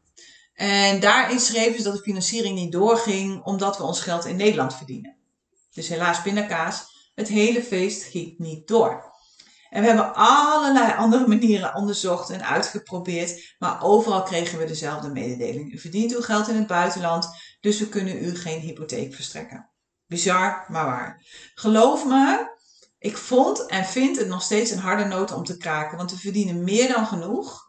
En 0.55 1.01
daarin 1.01 1.41
schreven 1.41 1.77
ze 1.77 1.83
dat 1.83 1.97
de 1.97 2.03
financiering 2.03 2.59
niet 2.59 2.73
doorging 2.73 3.45
omdat 3.45 3.77
we 3.77 3.83
ons 3.83 4.01
geld 4.01 4.25
in 4.25 4.37
Nederland 4.37 4.75
verdienen. 4.75 5.17
Dus 5.73 5.89
helaas 5.89 6.23
pindakaas, 6.23 7.11
het 7.15 7.29
hele 7.29 7.63
feest 7.63 8.03
ging 8.03 8.39
niet 8.39 8.69
door. 8.69 9.15
En 9.77 9.83
we 9.83 9.89
hebben 9.89 10.15
allerlei 10.15 10.93
andere 10.97 11.27
manieren 11.27 11.75
onderzocht 11.75 12.31
en 12.31 12.47
uitgeprobeerd, 12.47 13.55
maar 13.59 13.83
overal 13.83 14.23
kregen 14.23 14.59
we 14.59 14.65
dezelfde 14.65 15.09
mededeling. 15.09 15.73
U 15.73 15.79
verdient 15.79 16.15
uw 16.15 16.21
geld 16.21 16.49
in 16.49 16.57
het 16.57 16.67
buitenland, 16.67 17.29
dus 17.61 17.79
we 17.79 17.89
kunnen 17.89 18.25
u 18.25 18.37
geen 18.37 18.61
hypotheek 18.61 19.15
verstrekken. 19.15 19.71
Bizar, 20.07 20.65
maar 20.69 20.85
waar. 20.85 21.23
Geloof 21.55 22.07
me, 22.07 22.55
ik 22.99 23.17
vond 23.17 23.67
en 23.67 23.85
vind 23.85 24.19
het 24.19 24.29
nog 24.29 24.43
steeds 24.43 24.71
een 24.71 24.79
harde 24.79 25.05
noot 25.05 25.33
om 25.33 25.45
te 25.45 25.57
kraken, 25.57 25.97
want 25.97 26.11
we 26.11 26.19
verdienen 26.19 26.65
meer 26.65 26.93
dan 26.93 27.07
genoeg 27.07 27.67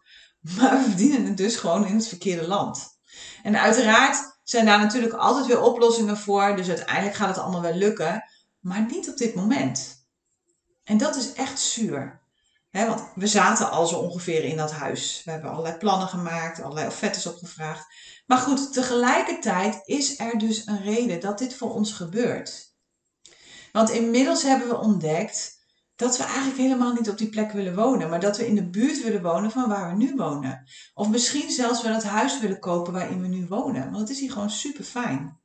maar 0.56 0.78
we 0.78 0.84
verdienen 0.84 1.26
het 1.26 1.38
dus 1.38 1.56
gewoon 1.56 1.86
in 1.86 1.96
het 1.96 2.08
verkeerde 2.08 2.48
land. 2.48 3.00
En 3.44 3.60
uiteraard 3.60 4.40
zijn 4.44 4.66
daar 4.66 4.80
natuurlijk 4.80 5.14
altijd 5.14 5.46
weer 5.46 5.62
oplossingen 5.62 6.18
voor. 6.18 6.56
Dus 6.56 6.68
uiteindelijk 6.68 7.16
gaat 7.16 7.28
het 7.28 7.38
allemaal 7.38 7.62
wel 7.62 7.74
lukken. 7.74 8.24
Maar 8.60 8.86
niet 8.86 9.10
op 9.10 9.18
dit 9.18 9.36
moment. 9.36 9.97
En 10.88 10.98
dat 10.98 11.16
is 11.16 11.34
echt 11.34 11.60
zuur. 11.60 12.20
want 12.72 13.04
we 13.16 13.28
zaten 13.28 13.72
al 13.72 13.88
zo 13.88 13.96
ongeveer 13.96 14.44
in 14.44 14.58
dat 14.58 14.72
huis. 14.72 15.22
We 15.26 15.32
hebben 15.32 15.50
allerlei 15.50 15.78
plannen 15.78 16.08
gemaakt, 16.08 16.62
allerlei 16.62 16.88
offertes 16.88 17.26
opgevraagd. 17.26 17.86
Maar 18.26 18.38
goed, 18.38 18.74
tegelijkertijd 18.74 19.82
is 19.86 20.20
er 20.20 20.38
dus 20.38 20.68
een 20.68 20.84
reden 20.84 21.20
dat 21.20 21.38
dit 21.38 21.56
voor 21.56 21.74
ons 21.74 21.92
gebeurt. 21.92 22.76
Want 23.72 23.90
inmiddels 23.90 24.44
hebben 24.44 24.68
we 24.68 24.78
ontdekt 24.78 25.66
dat 25.96 26.18
we 26.18 26.24
eigenlijk 26.24 26.58
helemaal 26.58 26.94
niet 26.94 27.10
op 27.10 27.18
die 27.18 27.30
plek 27.30 27.52
willen 27.52 27.76
wonen, 27.76 28.10
maar 28.10 28.20
dat 28.20 28.38
we 28.38 28.48
in 28.48 28.56
de 28.56 28.70
buurt 28.70 29.04
willen 29.04 29.22
wonen 29.22 29.52
van 29.52 29.70
waar 29.70 29.90
we 29.90 29.96
nu 29.96 30.16
wonen. 30.16 30.68
Of 30.94 31.10
misschien 31.10 31.52
zelfs 31.52 31.82
wel 31.82 31.94
het 31.94 32.04
huis 32.04 32.40
willen 32.40 32.60
kopen 32.60 32.94
waarin 32.94 33.22
we 33.22 33.28
nu 33.28 33.48
wonen, 33.48 33.84
want 33.84 34.00
het 34.00 34.10
is 34.10 34.20
hier 34.20 34.32
gewoon 34.32 34.50
super 34.50 34.84
fijn. 34.84 35.40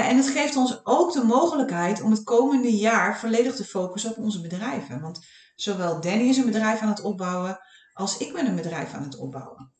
En 0.00 0.16
het 0.16 0.28
geeft 0.28 0.56
ons 0.56 0.80
ook 0.84 1.12
de 1.12 1.24
mogelijkheid 1.24 2.02
om 2.02 2.10
het 2.10 2.24
komende 2.24 2.76
jaar 2.76 3.18
volledig 3.18 3.54
te 3.54 3.64
focussen 3.64 4.10
op 4.10 4.18
onze 4.18 4.40
bedrijven. 4.40 5.00
Want 5.00 5.20
zowel 5.54 6.00
Danny 6.00 6.28
is 6.28 6.36
een 6.36 6.44
bedrijf 6.44 6.80
aan 6.80 6.88
het 6.88 7.02
opbouwen, 7.02 7.58
als 7.92 8.16
ik 8.16 8.32
ben 8.32 8.46
een 8.46 8.56
bedrijf 8.56 8.94
aan 8.94 9.02
het 9.02 9.16
opbouwen. 9.16 9.72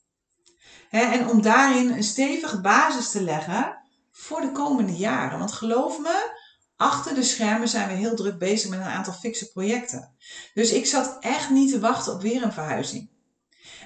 En 0.91 1.29
om 1.29 1.43
daarin 1.43 1.91
een 1.91 2.03
stevige 2.03 2.61
basis 2.61 3.11
te 3.11 3.23
leggen 3.23 3.79
voor 4.11 4.41
de 4.41 4.53
komende 4.53 4.97
jaren. 4.97 5.39
Want 5.39 5.53
geloof 5.53 5.99
me, 5.99 6.39
achter 6.77 7.15
de 7.15 7.23
schermen 7.23 7.69
zijn 7.69 7.89
we 7.89 7.95
heel 7.95 8.17
druk 8.17 8.39
bezig 8.39 8.71
met 8.71 8.79
een 8.79 8.85
aantal 8.85 9.13
fikse 9.13 9.51
projecten. 9.51 10.15
Dus 10.55 10.73
ik 10.73 10.87
zat 10.87 11.17
echt 11.21 11.51
niet 11.51 11.71
te 11.71 11.81
wachten 11.81 12.13
op 12.13 12.23
weer 12.23 12.43
een 12.43 12.53
verhuizing. 12.53 13.11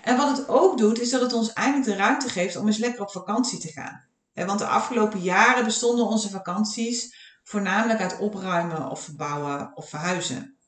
En 0.02 0.16
wat 0.16 0.36
het 0.36 0.48
ook 0.48 0.78
doet, 0.78 1.00
is 1.00 1.10
dat 1.10 1.20
het 1.20 1.32
ons 1.32 1.52
eindelijk 1.52 1.86
de 1.86 1.96
ruimte 1.96 2.28
geeft 2.28 2.56
om 2.56 2.66
eens 2.66 2.78
lekker 2.78 3.02
op 3.02 3.10
vakantie 3.10 3.58
te 3.58 3.68
gaan. 3.72 4.04
Want 4.44 4.58
de 4.58 4.66
afgelopen 4.66 5.20
jaren 5.20 5.64
bestonden 5.64 6.06
onze 6.06 6.30
vakanties 6.30 7.16
voornamelijk 7.42 8.00
uit 8.00 8.18
opruimen 8.18 8.90
of 8.90 9.00
verbouwen 9.00 9.76
of 9.76 9.88
verhuizen. 9.88 10.58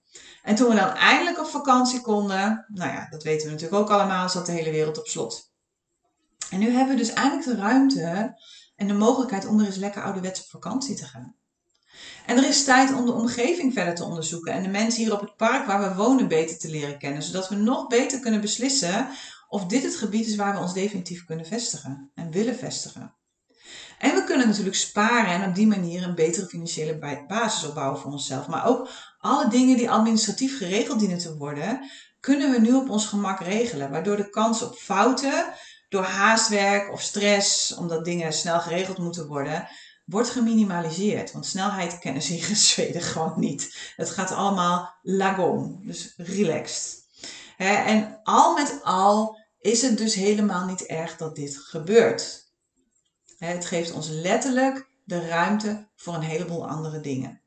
En 0.42 0.54
toen 0.54 0.68
we 0.68 0.74
dan 0.74 0.94
eindelijk 0.94 1.38
op 1.38 1.46
vakantie 1.46 2.00
konden, 2.00 2.64
nou 2.68 2.92
ja, 2.92 3.06
dat 3.10 3.22
weten 3.22 3.46
we 3.46 3.52
natuurlijk 3.52 3.80
ook 3.80 3.90
allemaal, 3.90 4.28
zat 4.28 4.46
de 4.46 4.52
hele 4.52 4.70
wereld 4.70 4.98
op 4.98 5.06
slot. 5.06 5.52
En 6.50 6.58
nu 6.58 6.70
hebben 6.70 6.96
we 6.96 7.02
dus 7.02 7.12
eindelijk 7.12 7.46
de 7.46 7.56
ruimte 7.56 8.40
en 8.76 8.86
de 8.86 8.94
mogelijkheid 8.94 9.46
om 9.46 9.60
er 9.60 9.66
eens 9.66 9.76
lekker 9.76 10.02
ouderwets 10.02 10.40
op 10.40 10.46
vakantie 10.46 10.96
te 10.96 11.04
gaan. 11.04 11.36
En 12.26 12.36
er 12.36 12.48
is 12.48 12.64
tijd 12.64 12.92
om 12.92 13.06
de 13.06 13.12
omgeving 13.12 13.72
verder 13.72 13.94
te 13.94 14.04
onderzoeken 14.04 14.52
en 14.52 14.62
de 14.62 14.68
mensen 14.68 15.02
hier 15.02 15.12
op 15.12 15.20
het 15.20 15.36
park 15.36 15.66
waar 15.66 15.88
we 15.88 15.94
wonen 15.94 16.28
beter 16.28 16.58
te 16.58 16.70
leren 16.70 16.98
kennen, 16.98 17.22
zodat 17.22 17.48
we 17.48 17.54
nog 17.54 17.86
beter 17.86 18.20
kunnen 18.20 18.40
beslissen 18.40 19.08
of 19.48 19.66
dit 19.66 19.82
het 19.82 19.96
gebied 19.96 20.26
is 20.26 20.36
waar 20.36 20.54
we 20.54 20.60
ons 20.60 20.72
definitief 20.72 21.24
kunnen 21.24 21.46
vestigen 21.46 22.10
en 22.14 22.30
willen 22.30 22.56
vestigen. 22.56 23.17
En 23.98 24.14
we 24.14 24.24
kunnen 24.24 24.46
natuurlijk 24.46 24.76
sparen 24.76 25.42
en 25.42 25.48
op 25.48 25.54
die 25.54 25.66
manier 25.66 26.02
een 26.02 26.14
betere 26.14 26.46
financiële 26.46 27.24
basis 27.28 27.68
opbouwen 27.68 28.00
voor 28.00 28.12
onszelf. 28.12 28.46
Maar 28.46 28.66
ook 28.66 28.88
alle 29.18 29.48
dingen 29.48 29.76
die 29.76 29.90
administratief 29.90 30.58
geregeld 30.58 30.98
dienen 30.98 31.18
te 31.18 31.36
worden, 31.36 31.90
kunnen 32.20 32.50
we 32.50 32.60
nu 32.60 32.74
op 32.74 32.90
ons 32.90 33.06
gemak 33.06 33.40
regelen. 33.40 33.90
Waardoor 33.90 34.16
de 34.16 34.30
kans 34.30 34.62
op 34.62 34.74
fouten 34.74 35.52
door 35.88 36.02
haastwerk 36.02 36.92
of 36.92 37.00
stress, 37.00 37.74
omdat 37.74 38.04
dingen 38.04 38.32
snel 38.32 38.60
geregeld 38.60 38.98
moeten 38.98 39.26
worden, 39.26 39.68
wordt 40.04 40.30
geminimaliseerd. 40.30 41.32
Want 41.32 41.46
snelheid 41.46 41.98
kennen 41.98 42.22
ze 42.22 42.36
in 42.36 42.56
Zweden 42.72 43.02
gewoon 43.02 43.34
niet. 43.36 43.92
Het 43.96 44.10
gaat 44.10 44.30
allemaal 44.30 44.98
lagom, 45.02 45.80
dus 45.86 46.14
relaxed. 46.16 47.06
en 47.56 48.20
al 48.22 48.54
met 48.54 48.80
al 48.82 49.38
is 49.60 49.82
het 49.82 49.98
dus 49.98 50.14
helemaal 50.14 50.66
niet 50.66 50.86
erg 50.86 51.16
dat 51.16 51.36
dit 51.36 51.56
gebeurt. 51.56 52.47
Het 53.46 53.64
geeft 53.64 53.92
ons 53.92 54.08
letterlijk 54.08 54.88
de 55.04 55.28
ruimte 55.28 55.88
voor 55.96 56.14
een 56.14 56.20
heleboel 56.20 56.68
andere 56.68 57.00
dingen. 57.00 57.40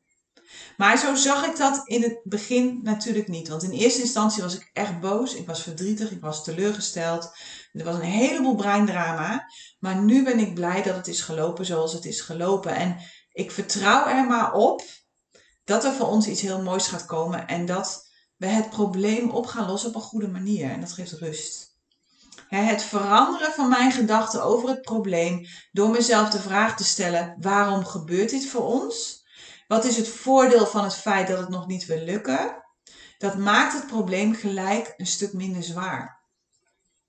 Maar 0.78 0.98
zo 0.98 1.16
zag 1.16 1.46
ik 1.46 1.58
dat 1.58 1.82
in 1.88 2.02
het 2.02 2.20
begin 2.24 2.80
natuurlijk 2.84 3.28
niet. 3.28 3.48
Want 3.48 3.64
in 3.64 3.72
eerste 3.72 4.02
instantie 4.02 4.44
was 4.44 4.56
ik 4.56 4.70
echt 4.74 5.00
boos. 5.00 5.36
Ik 5.36 5.48
was 5.48 5.64
verdrietig. 5.64 6.12
Ik 6.12 6.22
was 6.22 6.44
teleurgesteld. 6.44 7.34
Er 7.74 7.84
was 7.84 7.96
een 7.96 8.02
heleboel 8.02 8.56
breindrama. 8.56 9.46
Maar 9.80 10.02
nu 10.02 10.24
ben 10.24 10.40
ik 10.40 10.54
blij 10.54 10.84
dat 10.84 10.96
het 10.96 11.08
is 11.08 11.22
gelopen 11.22 11.66
zoals 11.66 11.94
het 11.94 12.06
is 12.06 12.22
gelopen. 12.22 12.76
En 12.76 12.98
ik 13.32 13.52
vertrouw 13.52 14.08
er 14.08 14.26
maar 14.26 14.54
op 14.54 14.84
dat 15.64 15.84
er 15.84 15.94
voor 15.94 16.08
ons 16.08 16.28
iets 16.28 16.42
heel 16.42 16.62
moois 16.62 16.88
gaat 16.88 17.06
komen. 17.06 17.48
En 17.48 17.66
dat 17.66 18.10
we 18.38 18.48
het 18.48 18.70
probleem 18.70 19.30
op 19.30 19.46
gaan 19.46 19.68
lossen 19.68 19.90
op 19.90 19.96
een 19.96 20.02
goede 20.02 20.28
manier. 20.28 20.72
En 20.72 20.80
dat 20.80 20.92
geeft 20.92 21.12
rust. 21.12 21.71
Het 22.60 22.84
veranderen 22.84 23.52
van 23.52 23.70
mijn 23.70 23.92
gedachten 23.92 24.44
over 24.44 24.70
het 24.70 24.82
probleem 24.82 25.46
door 25.72 25.90
mezelf 25.90 26.30
de 26.30 26.40
vraag 26.40 26.78
te 26.78 26.84
stellen: 26.84 27.36
waarom 27.40 27.86
gebeurt 27.86 28.30
dit 28.30 28.48
voor 28.48 28.64
ons? 28.64 29.26
Wat 29.68 29.86
is 29.86 29.98
het 29.98 30.08
voordeel 30.08 30.66
van 30.66 30.84
het 30.84 30.96
feit 30.96 31.28
dat 31.28 31.40
het 31.40 31.50
nog 31.50 31.68
niet 31.68 31.86
wil 31.86 32.04
lukken? 32.04 32.64
Dat 33.18 33.38
maakt 33.38 33.74
het 33.74 33.88
probleem 33.88 34.34
gelijk 34.34 34.94
een 34.98 35.08
stuk 35.08 35.34
minder 35.34 35.64
zwaar. 35.64 36.24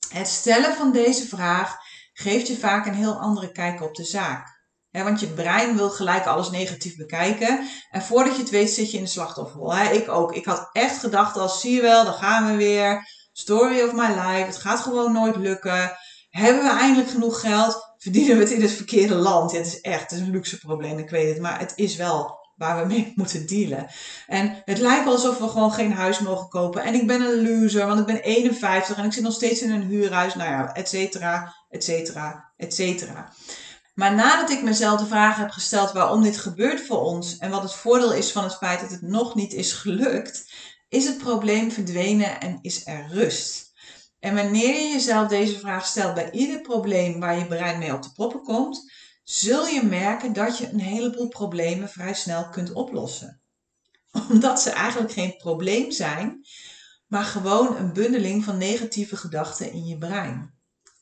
Het 0.09 0.29
stellen 0.29 0.75
van 0.75 0.93
deze 0.93 1.27
vraag 1.27 1.77
geeft 2.13 2.47
je 2.47 2.57
vaak 2.57 2.87
een 2.87 2.95
heel 2.95 3.21
andere 3.21 3.53
kijk 3.53 3.83
op 3.83 3.95
de 3.95 4.05
zaak. 4.05 4.61
want 4.91 5.21
je 5.21 5.27
brein 5.27 5.77
wil 5.77 5.91
gelijk 5.91 6.27
alles 6.27 6.51
negatief 6.51 6.97
bekijken. 6.97 7.69
En 7.91 8.03
voordat 8.03 8.37
je 8.37 8.43
het 8.43 8.51
weet 8.51 8.71
zit 8.71 8.91
je 8.91 8.97
in 8.97 9.05
de 9.05 9.11
slachtofferrol. 9.11 9.77
ik 9.77 10.09
ook. 10.09 10.35
Ik 10.35 10.45
had 10.45 10.69
echt 10.73 10.99
gedacht 10.99 11.37
als 11.37 11.61
zie 11.61 11.75
je 11.75 11.83
wel, 11.83 12.05
dan 12.05 12.15
gaan 12.15 12.47
we 12.47 12.57
weer. 12.57 13.21
Story 13.33 13.81
of 13.81 13.93
my 13.93 14.09
life. 14.09 14.47
Het 14.47 14.57
gaat 14.57 14.81
gewoon 14.81 15.13
nooit 15.13 15.37
lukken. 15.37 15.97
Hebben 16.31 16.63
we 16.63 16.71
eindelijk 16.71 17.11
genoeg 17.11 17.41
geld? 17.41 17.95
Verdienen 17.99 18.37
we 18.37 18.43
het 18.43 18.53
in 18.53 18.63
het 18.63 18.73
verkeerde 18.73 19.15
land? 19.15 19.53
Het 19.53 19.67
is 19.67 19.81
echt 19.81 20.11
het 20.11 20.21
is 20.21 20.27
een 20.27 20.31
luxe 20.31 20.59
probleem, 20.59 20.99
ik 20.99 21.11
weet 21.11 21.29
het. 21.29 21.41
Maar 21.41 21.59
het 21.59 21.73
is 21.77 21.97
wel 21.97 22.41
waar 22.57 22.81
we 22.81 22.87
mee 22.87 23.13
moeten 23.17 23.47
dealen. 23.47 23.87
En 24.27 24.63
het 24.65 24.79
lijkt 24.79 25.07
alsof 25.07 25.39
we 25.39 25.49
gewoon 25.49 25.73
geen 25.73 25.93
huis 25.93 26.19
mogen 26.19 26.49
kopen. 26.49 26.83
En 26.83 26.95
ik 26.95 27.07
ben 27.07 27.21
een 27.21 27.43
loser, 27.49 27.87
want 27.87 28.01
ik 28.01 28.07
ben 28.07 28.23
51 28.23 28.97
en 28.97 29.05
ik 29.05 29.13
zit 29.13 29.23
nog 29.23 29.33
steeds 29.33 29.63
in 29.63 29.71
een 29.71 29.83
huurhuis. 29.83 30.35
Nou 30.35 30.51
ja, 30.51 30.75
et 30.75 30.89
cetera, 30.89 31.55
et 31.71 31.85
cetera, 31.85 32.53
et 32.57 32.75
cetera. 32.75 33.33
Maar 33.95 34.15
nadat 34.15 34.51
ik 34.51 34.63
mezelf 34.63 35.01
de 35.01 35.07
vraag 35.07 35.37
heb 35.37 35.51
gesteld 35.51 35.93
waarom 35.93 36.23
dit 36.23 36.37
gebeurt 36.37 36.81
voor 36.81 37.01
ons 37.01 37.39
en 37.39 37.51
wat 37.51 37.63
het 37.63 37.75
voordeel 37.75 38.13
is 38.13 38.33
van 38.33 38.45
het 38.45 38.57
feit 38.57 38.81
dat 38.81 38.91
het 38.91 39.03
nog 39.03 39.35
niet 39.35 39.53
is 39.53 39.73
gelukt, 39.73 40.51
is 40.93 41.05
het 41.05 41.19
probleem 41.19 41.71
verdwenen 41.71 42.41
en 42.41 42.59
is 42.61 42.87
er 42.87 43.07
rust. 43.09 43.73
En 44.19 44.35
wanneer 44.35 44.75
je 44.75 44.89
jezelf 44.93 45.29
deze 45.29 45.59
vraag 45.59 45.87
stelt 45.87 46.15
bij 46.15 46.31
ieder 46.31 46.61
probleem 46.61 47.21
waar 47.21 47.39
je 47.39 47.47
brein 47.47 47.79
mee 47.79 47.93
op 47.93 48.03
de 48.03 48.13
proppen 48.13 48.43
komt, 48.43 48.93
zul 49.25 49.67
je 49.67 49.83
merken 49.83 50.33
dat 50.33 50.59
je 50.59 50.69
een 50.69 50.81
heleboel 50.81 51.29
problemen 51.29 51.89
vrij 51.89 52.15
snel 52.15 52.49
kunt 52.49 52.73
oplossen. 52.73 53.41
Omdat 54.31 54.61
ze 54.61 54.71
eigenlijk 54.71 55.13
geen 55.13 55.37
probleem 55.37 55.91
zijn, 55.91 56.47
maar 57.07 57.25
gewoon 57.25 57.77
een 57.77 57.93
bundeling 57.93 58.45
van 58.45 58.59
negatieve 58.59 59.17
gedachten 59.17 59.73
in 59.73 59.85
je 59.85 59.99
brein. 59.99 60.55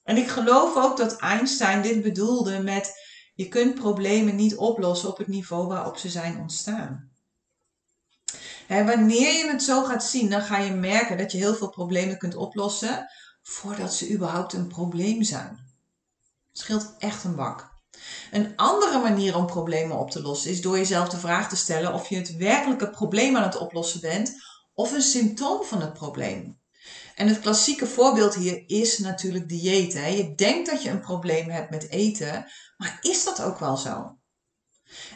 En 0.03 0.17
ik 0.17 0.29
geloof 0.29 0.77
ook 0.77 0.97
dat 0.97 1.17
Einstein 1.17 1.83
dit 1.83 2.03
bedoelde 2.03 2.63
met 2.63 2.93
je 3.35 3.49
kunt 3.49 3.75
problemen 3.75 4.37
niet 4.37 4.57
oplossen 4.57 5.09
op 5.09 5.19
het 5.19 5.29
niveau 5.29 5.67
waarop 5.67 5.97
ze 5.97 6.09
zijn 6.09 6.39
ontstaan. 6.39 7.10
Wanneer 8.71 9.33
je 9.33 9.51
het 9.51 9.63
zo 9.63 9.85
gaat 9.85 10.05
zien, 10.05 10.31
dan 10.31 10.43
ga 10.43 10.59
je 10.59 10.73
merken 10.73 11.19
dat 11.19 11.33
je 11.33 11.39
heel 11.39 11.55
veel 11.55 11.71
problemen 11.71 12.19
kunt 12.19 12.35
oplossen 12.35 13.11
voordat 13.43 13.95
ze 13.95 14.13
überhaupt 14.13 14.53
een 14.53 14.69
probleem 14.69 15.23
zijn. 15.23 15.49
Het 16.49 16.59
scheelt 16.59 16.95
echt 16.99 17.25
een 17.25 17.37
bak. 17.37 17.71
Een 18.31 18.57
andere 18.57 18.99
manier 18.99 19.37
om 19.37 19.47
problemen 19.47 19.99
op 19.99 20.11
te 20.11 20.23
lossen 20.23 20.51
is 20.51 20.61
door 20.61 20.77
jezelf 20.77 21.09
de 21.09 21.19
vraag 21.19 21.49
te 21.49 21.57
stellen 21.57 21.95
of 21.95 22.09
je 22.09 22.17
het 22.17 22.37
werkelijke 22.37 22.91
probleem 22.91 23.37
aan 23.37 23.43
het 23.43 23.59
oplossen 23.59 24.01
bent 24.01 24.35
of 24.75 24.93
een 24.93 25.03
symptoom 25.03 25.65
van 25.65 25.81
het 25.81 25.93
probleem. 25.93 26.59
En 27.15 27.29
het 27.29 27.41
klassieke 27.41 27.87
voorbeeld 27.87 28.35
hier 28.35 28.63
is 28.67 28.99
natuurlijk 28.99 29.49
diëten. 29.49 30.17
Je 30.17 30.35
denkt 30.35 30.71
dat 30.71 30.83
je 30.83 30.91
een 30.91 31.01
probleem 31.01 31.51
hebt 31.51 31.71
met 31.71 31.89
eten, 31.89 32.47
maar 32.77 32.99
is 33.01 33.25
dat 33.25 33.43
ook 33.43 33.59
wel 33.59 33.77
zo? 33.77 34.19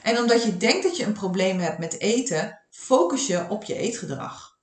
En 0.02 0.18
omdat 0.18 0.42
je 0.42 0.56
denkt 0.56 0.82
dat 0.82 0.96
je 0.96 1.04
een 1.04 1.12
probleem 1.12 1.58
hebt 1.58 1.78
met 1.78 2.00
eten, 2.00 2.63
focus 2.74 3.26
je 3.26 3.48
op 3.48 3.64
je 3.64 3.76
eetgedrag. 3.76 4.58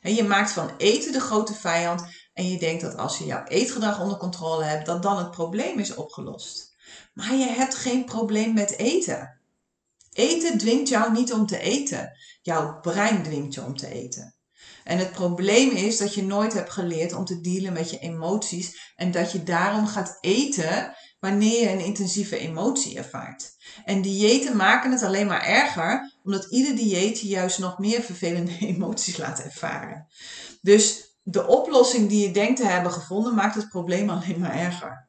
Je 0.00 0.24
maakt 0.24 0.50
van 0.50 0.70
eten 0.76 1.12
de 1.12 1.20
grote 1.20 1.54
vijand 1.54 2.04
en 2.32 2.48
je 2.48 2.58
denkt 2.58 2.82
dat 2.82 2.96
als 2.96 3.18
je 3.18 3.24
jouw 3.24 3.44
eetgedrag 3.44 4.00
onder 4.00 4.16
controle 4.16 4.64
hebt, 4.64 4.86
dat 4.86 5.02
dan 5.02 5.18
het 5.18 5.30
probleem 5.30 5.78
is 5.78 5.94
opgelost. 5.94 6.74
Maar 7.14 7.34
je 7.34 7.46
hebt 7.46 7.74
geen 7.74 8.04
probleem 8.04 8.54
met 8.54 8.76
eten. 8.78 9.40
Eten 10.12 10.58
dwingt 10.58 10.88
jou 10.88 11.12
niet 11.12 11.32
om 11.32 11.46
te 11.46 11.58
eten. 11.58 12.12
Jouw 12.42 12.80
brein 12.80 13.22
dwingt 13.22 13.54
je 13.54 13.64
om 13.64 13.76
te 13.76 13.88
eten. 13.88 14.34
En 14.84 14.98
het 14.98 15.12
probleem 15.12 15.70
is 15.70 15.98
dat 15.98 16.14
je 16.14 16.22
nooit 16.22 16.52
hebt 16.52 16.70
geleerd 16.70 17.12
om 17.12 17.24
te 17.24 17.40
dealen 17.40 17.72
met 17.72 17.90
je 17.90 17.98
emoties 17.98 18.92
en 18.96 19.10
dat 19.10 19.32
je 19.32 19.42
daarom 19.42 19.86
gaat 19.86 20.18
eten 20.20 20.96
wanneer 21.20 21.60
je 21.60 21.70
een 21.70 21.84
intensieve 21.84 22.38
emotie 22.38 22.96
ervaart. 22.96 23.56
En 23.84 24.02
diëten 24.02 24.56
maken 24.56 24.90
het 24.90 25.02
alleen 25.02 25.26
maar 25.26 25.42
erger, 25.42 26.13
omdat 26.24 26.44
ieder 26.44 26.76
dieet 26.76 27.20
je 27.20 27.26
juist 27.26 27.58
nog 27.58 27.78
meer 27.78 28.02
vervelende 28.02 28.58
emoties 28.72 29.16
laat 29.16 29.38
ervaren. 29.38 30.06
Dus 30.62 31.12
de 31.22 31.46
oplossing 31.46 32.08
die 32.08 32.26
je 32.26 32.32
denkt 32.32 32.56
te 32.56 32.66
hebben 32.66 32.92
gevonden 32.92 33.34
maakt 33.34 33.54
het 33.54 33.68
probleem 33.68 34.10
alleen 34.10 34.40
maar 34.40 34.54
erger. 34.54 35.08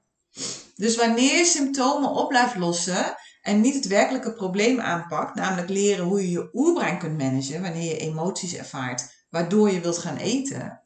Dus 0.75 0.95
wanneer 0.95 1.37
je 1.37 1.45
symptomen 1.45 2.09
op 2.09 2.29
blijft 2.29 2.55
lossen 2.55 3.15
en 3.41 3.61
niet 3.61 3.75
het 3.75 3.87
werkelijke 3.87 4.33
probleem 4.33 4.79
aanpakt, 4.79 5.35
namelijk 5.35 5.69
leren 5.69 6.05
hoe 6.05 6.21
je 6.21 6.31
je 6.31 6.49
oerbrein 6.53 6.99
kunt 6.99 7.17
managen 7.17 7.61
wanneer 7.61 7.83
je 7.83 7.97
emoties 7.97 8.55
ervaart, 8.55 9.25
waardoor 9.29 9.71
je 9.71 9.81
wilt 9.81 9.97
gaan 9.97 10.17
eten, 10.17 10.81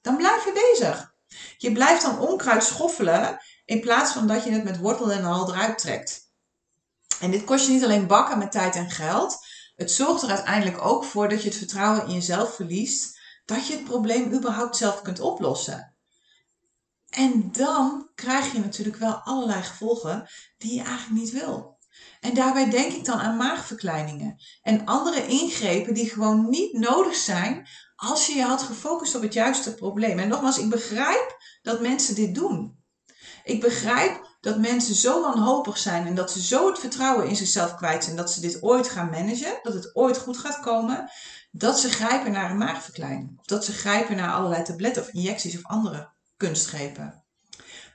dan 0.00 0.16
blijf 0.16 0.44
je 0.44 0.72
bezig. 0.72 1.14
Je 1.58 1.72
blijft 1.72 2.02
dan 2.02 2.18
onkruid 2.18 2.64
schoffelen 2.64 3.38
in 3.64 3.80
plaats 3.80 4.12
van 4.12 4.26
dat 4.26 4.44
je 4.44 4.50
het 4.50 4.64
met 4.64 4.78
wortel 4.78 5.12
en 5.12 5.24
al 5.24 5.48
eruit 5.48 5.78
trekt. 5.78 6.32
En 7.20 7.30
dit 7.30 7.44
kost 7.44 7.66
je 7.66 7.72
niet 7.72 7.84
alleen 7.84 8.06
bakken 8.06 8.38
met 8.38 8.52
tijd 8.52 8.74
en 8.74 8.90
geld, 8.90 9.38
het 9.78 9.92
zorgt 9.92 10.22
er 10.22 10.28
uiteindelijk 10.28 10.84
ook 10.84 11.04
voor 11.04 11.28
dat 11.28 11.42
je 11.42 11.48
het 11.48 11.58
vertrouwen 11.58 12.06
in 12.06 12.14
jezelf 12.14 12.54
verliest, 12.54 13.18
dat 13.44 13.66
je 13.66 13.74
het 13.74 13.84
probleem 13.84 14.32
überhaupt 14.32 14.76
zelf 14.76 15.02
kunt 15.02 15.20
oplossen. 15.20 15.94
En 17.08 17.52
dan 17.52 18.10
krijg 18.14 18.52
je 18.52 18.58
natuurlijk 18.58 18.96
wel 18.96 19.14
allerlei 19.14 19.62
gevolgen 19.62 20.28
die 20.56 20.74
je 20.74 20.82
eigenlijk 20.82 21.20
niet 21.20 21.30
wil. 21.30 21.78
En 22.20 22.34
daarbij 22.34 22.70
denk 22.70 22.92
ik 22.92 23.04
dan 23.04 23.18
aan 23.18 23.36
maagverkleiningen 23.36 24.40
en 24.62 24.84
andere 24.84 25.26
ingrepen 25.26 25.94
die 25.94 26.10
gewoon 26.10 26.48
niet 26.48 26.72
nodig 26.72 27.14
zijn 27.14 27.68
als 27.96 28.26
je 28.26 28.34
je 28.34 28.42
had 28.42 28.62
gefocust 28.62 29.14
op 29.14 29.22
het 29.22 29.32
juiste 29.32 29.74
probleem. 29.74 30.18
En 30.18 30.28
nogmaals, 30.28 30.58
ik 30.58 30.70
begrijp 30.70 31.36
dat 31.62 31.80
mensen 31.80 32.14
dit 32.14 32.34
doen. 32.34 32.82
Ik 33.44 33.60
begrijp 33.60 34.27
dat 34.40 34.58
mensen 34.58 34.94
zo 34.94 35.20
wanhopig 35.20 35.78
zijn 35.78 36.06
en 36.06 36.14
dat 36.14 36.30
ze 36.30 36.42
zo 36.42 36.66
het 36.66 36.78
vertrouwen 36.78 37.28
in 37.28 37.36
zichzelf 37.36 37.74
kwijt 37.74 38.04
zijn 38.04 38.16
dat 38.16 38.32
ze 38.32 38.40
dit 38.40 38.62
ooit 38.62 38.88
gaan 38.88 39.10
managen, 39.10 39.58
dat 39.62 39.74
het 39.74 39.96
ooit 39.96 40.18
goed 40.18 40.38
gaat 40.38 40.60
komen, 40.60 41.10
dat 41.50 41.80
ze 41.80 41.90
grijpen 41.90 42.32
naar 42.32 42.50
een 42.50 42.58
maagverkleining. 42.58 43.38
Of 43.38 43.44
dat 43.44 43.64
ze 43.64 43.72
grijpen 43.72 44.16
naar 44.16 44.32
allerlei 44.32 44.62
tabletten 44.62 45.02
of 45.02 45.08
injecties 45.08 45.56
of 45.56 45.66
andere 45.66 46.12
kunstgrepen. 46.36 47.24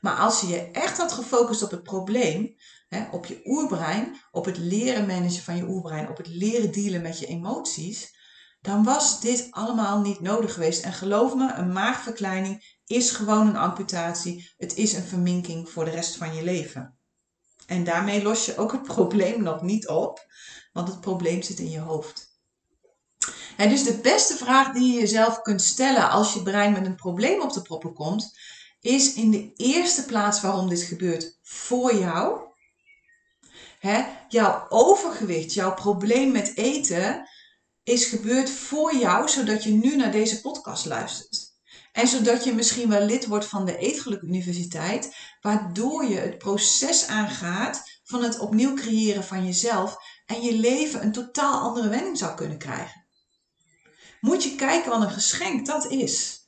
Maar 0.01 0.15
als 0.15 0.41
je 0.41 0.47
je 0.47 0.71
echt 0.71 0.97
had 0.97 1.11
gefocust 1.11 1.63
op 1.63 1.71
het 1.71 1.83
probleem, 1.83 2.55
hè, 2.87 3.07
op 3.11 3.25
je 3.25 3.41
oerbrein, 3.45 4.17
op 4.31 4.45
het 4.45 4.57
leren 4.57 5.05
managen 5.05 5.43
van 5.43 5.55
je 5.55 5.67
oerbrein, 5.67 6.09
op 6.09 6.17
het 6.17 6.27
leren 6.27 6.71
dealen 6.71 7.01
met 7.01 7.19
je 7.19 7.25
emoties, 7.25 8.15
dan 8.61 8.83
was 8.83 9.19
dit 9.19 9.47
allemaal 9.51 10.01
niet 10.01 10.19
nodig 10.19 10.53
geweest. 10.53 10.83
En 10.83 10.93
geloof 10.93 11.35
me, 11.35 11.53
een 11.53 11.71
maagverkleining 11.71 12.72
is 12.93 13.11
gewoon 13.11 13.47
een 13.47 13.57
amputatie. 13.57 14.51
Het 14.57 14.75
is 14.75 14.93
een 14.93 15.03
verminking 15.03 15.69
voor 15.69 15.85
de 15.85 15.91
rest 15.91 16.15
van 16.15 16.35
je 16.35 16.43
leven. 16.43 16.97
En 17.65 17.83
daarmee 17.83 18.23
los 18.23 18.45
je 18.45 18.57
ook 18.57 18.71
het 18.71 18.83
probleem 18.95 19.43
nog 19.43 19.61
niet 19.61 19.87
op, 19.87 20.25
want 20.73 20.87
het 20.87 21.01
probleem 21.01 21.41
zit 21.41 21.59
in 21.59 21.69
je 21.69 21.79
hoofd. 21.79 22.31
En 23.57 23.69
dus 23.69 23.83
de 23.83 23.99
beste 24.01 24.35
vraag 24.35 24.73
die 24.73 24.93
je 24.93 24.99
jezelf 24.99 25.41
kunt 25.41 25.61
stellen 25.61 26.09
als 26.09 26.33
je 26.33 26.43
brein 26.43 26.71
met 26.71 26.85
een 26.85 26.95
probleem 26.95 27.41
op 27.41 27.53
de 27.53 27.61
proppen 27.61 27.93
komt, 27.93 28.37
is 28.81 29.13
in 29.13 29.31
de 29.31 29.53
eerste 29.55 30.05
plaats 30.05 30.41
waarom 30.41 30.69
dit 30.69 30.81
gebeurt 30.81 31.39
voor 31.41 31.95
jou. 31.95 32.41
He, 33.79 34.05
jouw 34.27 34.65
overgewicht, 34.69 35.53
jouw 35.53 35.73
probleem 35.73 36.31
met 36.31 36.57
eten, 36.57 37.29
is 37.83 38.05
gebeurd 38.05 38.49
voor 38.49 38.95
jou, 38.95 39.29
zodat 39.29 39.63
je 39.63 39.71
nu 39.71 39.95
naar 39.95 40.11
deze 40.11 40.41
podcast 40.41 40.85
luistert. 40.85 41.52
En 41.93 42.07
zodat 42.07 42.43
je 42.43 42.53
misschien 42.53 42.89
wel 42.89 43.05
lid 43.05 43.25
wordt 43.25 43.45
van 43.45 43.65
de 43.65 43.77
Eetgeluk 43.77 44.21
Universiteit, 44.21 45.15
waardoor 45.41 46.05
je 46.05 46.17
het 46.17 46.37
proces 46.37 47.07
aangaat 47.07 47.99
van 48.03 48.23
het 48.23 48.39
opnieuw 48.39 48.73
creëren 48.73 49.23
van 49.23 49.45
jezelf 49.45 49.95
en 50.25 50.41
je 50.41 50.53
leven 50.53 51.03
een 51.03 51.11
totaal 51.11 51.61
andere 51.61 51.89
wending 51.89 52.17
zou 52.17 52.35
kunnen 52.35 52.57
krijgen 52.57 53.03
moet 54.23 54.43
je 54.43 54.55
kijken 54.55 54.91
wat 54.91 55.01
een 55.01 55.09
geschenk 55.09 55.65
dat 55.65 55.91
is. 55.91 56.47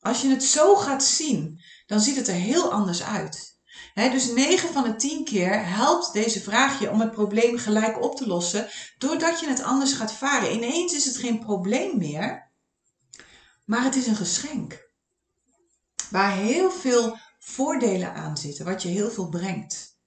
Als 0.00 0.20
je 0.20 0.28
het 0.28 0.44
zo 0.44 0.76
gaat 0.76 1.04
zien, 1.04 1.60
dan 1.86 2.00
ziet 2.00 2.16
het 2.16 2.28
er 2.28 2.34
heel 2.34 2.72
anders 2.72 3.02
uit. 3.02 3.58
dus 3.94 4.26
9 4.26 4.72
van 4.72 4.82
de 4.82 4.96
10 4.96 5.24
keer 5.24 5.66
helpt 5.68 6.12
deze 6.12 6.40
vraag 6.40 6.80
je 6.80 6.90
om 6.90 7.00
het 7.00 7.10
probleem 7.10 7.58
gelijk 7.58 8.02
op 8.02 8.16
te 8.16 8.26
lossen, 8.26 8.68
doordat 8.98 9.40
je 9.40 9.48
het 9.48 9.62
anders 9.62 9.92
gaat 9.92 10.12
varen. 10.12 10.52
Ineens 10.52 10.92
is 10.92 11.04
het 11.04 11.16
geen 11.16 11.38
probleem 11.38 11.98
meer, 11.98 12.51
maar 13.72 13.84
het 13.84 13.96
is 13.96 14.06
een 14.06 14.16
geschenk. 14.16 14.90
Waar 16.10 16.32
heel 16.32 16.70
veel 16.70 17.18
voordelen 17.38 18.14
aan 18.14 18.36
zitten, 18.36 18.64
wat 18.64 18.82
je 18.82 18.88
heel 18.88 19.10
veel 19.10 19.28
brengt. 19.28 19.98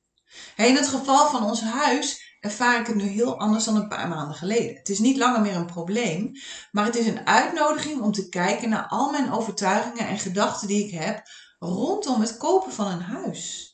in 0.55 0.75
het 0.75 0.87
geval 0.87 1.29
van 1.29 1.43
ons 1.43 1.61
huis 1.61 2.37
ervaar 2.39 2.79
ik 2.79 2.87
het 2.87 2.95
nu 2.95 3.03
heel 3.03 3.39
anders 3.39 3.63
dan 3.63 3.75
een 3.75 3.87
paar 3.87 4.07
maanden 4.07 4.35
geleden. 4.35 4.75
Het 4.75 4.89
is 4.89 4.99
niet 4.99 5.17
langer 5.17 5.41
meer 5.41 5.55
een 5.55 5.65
probleem, 5.65 6.31
maar 6.71 6.85
het 6.85 6.95
is 6.95 7.05
een 7.05 7.27
uitnodiging 7.27 8.01
om 8.01 8.11
te 8.11 8.29
kijken 8.29 8.69
naar 8.69 8.87
al 8.87 9.11
mijn 9.11 9.31
overtuigingen 9.31 10.07
en 10.07 10.19
gedachten 10.19 10.67
die 10.67 10.85
ik 10.85 10.99
heb 10.99 11.27
rondom 11.59 12.21
het 12.21 12.37
kopen 12.37 12.71
van 12.71 12.91
een 12.91 13.01
huis. 13.01 13.73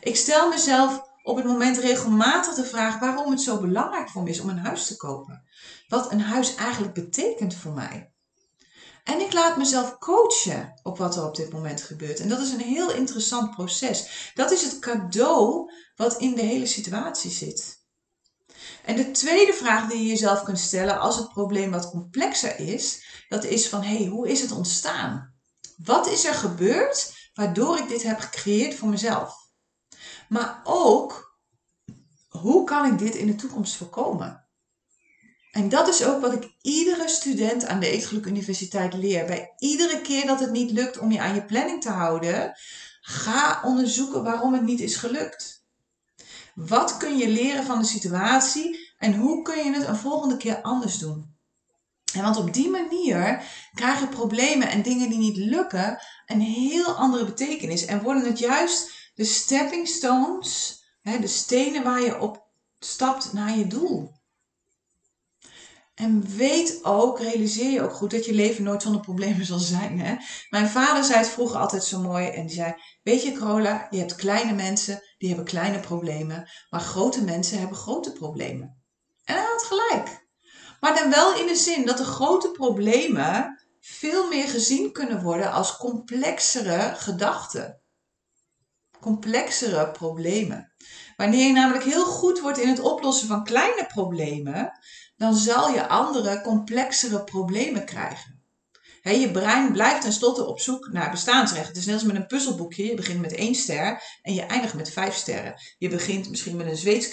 Ik 0.00 0.16
stel 0.16 0.48
mezelf 0.48 1.02
op 1.22 1.36
het 1.36 1.44
moment 1.44 1.78
regelmatig 1.78 2.54
de 2.54 2.64
vraag 2.64 2.98
waarom 2.98 3.30
het 3.30 3.40
zo 3.40 3.60
belangrijk 3.60 4.08
voor 4.08 4.22
me 4.22 4.30
is 4.30 4.40
om 4.40 4.48
een 4.48 4.58
huis 4.58 4.86
te 4.86 4.96
kopen. 4.96 5.44
Wat 5.88 6.12
een 6.12 6.20
huis 6.20 6.54
eigenlijk 6.54 6.94
betekent 6.94 7.54
voor 7.54 7.72
mij. 7.72 8.12
En 9.10 9.20
ik 9.20 9.32
laat 9.32 9.56
mezelf 9.56 9.98
coachen 9.98 10.80
op 10.82 10.98
wat 10.98 11.16
er 11.16 11.24
op 11.24 11.36
dit 11.36 11.52
moment 11.52 11.82
gebeurt. 11.82 12.20
En 12.20 12.28
dat 12.28 12.40
is 12.40 12.52
een 12.52 12.60
heel 12.60 12.92
interessant 12.92 13.50
proces. 13.50 14.30
Dat 14.34 14.50
is 14.50 14.62
het 14.62 14.78
cadeau 14.78 15.72
wat 15.96 16.16
in 16.16 16.34
de 16.34 16.42
hele 16.42 16.66
situatie 16.66 17.30
zit. 17.30 17.84
En 18.84 18.96
de 18.96 19.10
tweede 19.10 19.52
vraag 19.52 19.88
die 19.88 19.98
je 19.98 20.06
jezelf 20.06 20.42
kunt 20.42 20.58
stellen 20.58 21.00
als 21.00 21.16
het 21.16 21.28
probleem 21.28 21.70
wat 21.70 21.90
complexer 21.90 22.58
is, 22.58 23.04
dat 23.28 23.44
is 23.44 23.68
van 23.68 23.82
hé, 23.82 23.96
hey, 23.96 24.06
hoe 24.06 24.28
is 24.28 24.40
het 24.40 24.52
ontstaan? 24.52 25.34
Wat 25.76 26.06
is 26.06 26.24
er 26.24 26.34
gebeurd 26.34 27.14
waardoor 27.34 27.78
ik 27.78 27.88
dit 27.88 28.02
heb 28.02 28.18
gecreëerd 28.18 28.74
voor 28.74 28.88
mezelf? 28.88 29.34
Maar 30.28 30.60
ook, 30.64 31.38
hoe 32.28 32.64
kan 32.64 32.92
ik 32.92 32.98
dit 32.98 33.14
in 33.14 33.26
de 33.26 33.34
toekomst 33.34 33.76
voorkomen? 33.76 34.49
En 35.50 35.68
dat 35.68 35.88
is 35.88 36.04
ook 36.04 36.20
wat 36.20 36.32
ik 36.32 36.52
iedere 36.62 37.08
student 37.08 37.66
aan 37.66 37.80
de 37.80 37.90
Eetgeluk 37.90 38.26
Universiteit 38.26 38.94
leer. 38.94 39.26
Bij 39.26 39.54
iedere 39.58 40.00
keer 40.00 40.26
dat 40.26 40.40
het 40.40 40.50
niet 40.50 40.70
lukt 40.70 40.98
om 40.98 41.12
je 41.12 41.20
aan 41.20 41.34
je 41.34 41.44
planning 41.44 41.82
te 41.82 41.90
houden, 41.90 42.54
ga 43.00 43.60
onderzoeken 43.64 44.24
waarom 44.24 44.52
het 44.52 44.62
niet 44.62 44.80
is 44.80 44.96
gelukt. 44.96 45.64
Wat 46.54 46.96
kun 46.96 47.16
je 47.16 47.28
leren 47.28 47.64
van 47.64 47.78
de 47.78 47.86
situatie 47.86 48.92
en 48.98 49.14
hoe 49.14 49.42
kun 49.42 49.64
je 49.64 49.72
het 49.72 49.86
een 49.86 49.96
volgende 49.96 50.36
keer 50.36 50.62
anders 50.62 50.98
doen? 50.98 51.38
En 52.12 52.22
want 52.22 52.36
op 52.36 52.54
die 52.54 52.68
manier 52.68 53.42
krijgen 53.74 54.08
problemen 54.08 54.68
en 54.68 54.82
dingen 54.82 55.08
die 55.08 55.18
niet 55.18 55.36
lukken 55.36 55.98
een 56.26 56.40
heel 56.40 56.92
andere 56.92 57.24
betekenis 57.24 57.84
en 57.84 58.02
worden 58.02 58.24
het 58.24 58.38
juist 58.38 58.90
de 59.14 59.24
stepping 59.24 59.88
stones, 59.88 60.82
de 61.02 61.26
stenen 61.26 61.82
waar 61.82 62.00
je 62.00 62.20
op 62.20 62.48
stapt 62.78 63.32
naar 63.32 63.58
je 63.58 63.66
doel. 63.66 64.19
En 66.00 66.36
weet 66.36 66.80
ook, 66.82 67.18
realiseer 67.18 67.70
je 67.70 67.82
ook 67.82 67.92
goed 67.92 68.10
dat 68.10 68.24
je 68.24 68.34
leven 68.34 68.64
nooit 68.64 68.82
zonder 68.82 69.00
problemen 69.00 69.46
zal 69.46 69.58
zijn. 69.58 70.00
Hè? 70.00 70.16
Mijn 70.50 70.68
vader 70.68 71.04
zei 71.04 71.18
het 71.18 71.28
vroeger 71.28 71.58
altijd 71.58 71.84
zo 71.84 72.00
mooi 72.00 72.28
en 72.28 72.46
die 72.46 72.54
zei, 72.54 72.74
weet 73.02 73.22
je 73.22 73.32
Carola, 73.32 73.86
je 73.90 73.98
hebt 73.98 74.14
kleine 74.14 74.52
mensen, 74.52 75.02
die 75.18 75.28
hebben 75.28 75.46
kleine 75.46 75.80
problemen, 75.80 76.50
maar 76.70 76.80
grote 76.80 77.24
mensen 77.24 77.58
hebben 77.58 77.76
grote 77.76 78.12
problemen. 78.12 78.82
En 79.24 79.34
hij 79.34 79.44
had 79.44 79.62
gelijk. 79.62 80.28
Maar 80.80 80.94
dan 80.94 81.10
wel 81.10 81.34
in 81.34 81.46
de 81.46 81.56
zin 81.56 81.86
dat 81.86 81.96
de 81.96 82.04
grote 82.04 82.50
problemen 82.50 83.60
veel 83.80 84.28
meer 84.28 84.48
gezien 84.48 84.92
kunnen 84.92 85.22
worden 85.22 85.52
als 85.52 85.76
complexere 85.76 86.94
gedachten 86.96 87.80
complexere 89.00 89.90
problemen. 89.90 90.72
Wanneer 91.16 91.46
je 91.46 91.52
namelijk 91.52 91.84
heel 91.84 92.04
goed 92.04 92.40
wordt 92.40 92.58
in 92.58 92.68
het 92.68 92.80
oplossen 92.80 93.28
van 93.28 93.44
kleine 93.44 93.86
problemen, 93.86 94.72
dan 95.20 95.34
zal 95.34 95.72
je 95.72 95.88
andere 95.88 96.40
complexere 96.40 97.24
problemen 97.24 97.84
krijgen. 97.84 98.42
je 99.02 99.30
brein 99.30 99.72
blijft 99.72 100.02
tenslotte 100.02 100.46
op 100.46 100.60
zoek 100.60 100.88
naar 100.92 101.10
bestaansrecht. 101.10 101.66
Het 101.66 101.76
is 101.76 101.84
net 101.86 101.94
als 101.94 102.04
met 102.04 102.16
een 102.16 102.26
puzzelboekje. 102.26 102.86
Je 102.86 102.94
begint 102.94 103.20
met 103.20 103.34
één 103.34 103.54
ster 103.54 104.02
en 104.22 104.34
je 104.34 104.42
eindigt 104.42 104.74
met 104.74 104.90
vijf 104.90 105.14
sterren. 105.14 105.54
Je 105.78 105.88
begint 105.88 106.30
misschien 106.30 106.56
met 106.56 106.66
een 106.66 106.76
Zweeds 106.76 107.08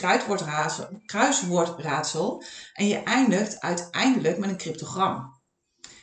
kruiswoordraadsel 1.05 2.43
en 2.73 2.87
je 2.87 3.03
eindigt 3.03 3.59
uiteindelijk 3.59 4.37
met 4.37 4.49
een 4.49 4.57
cryptogram. 4.57 5.39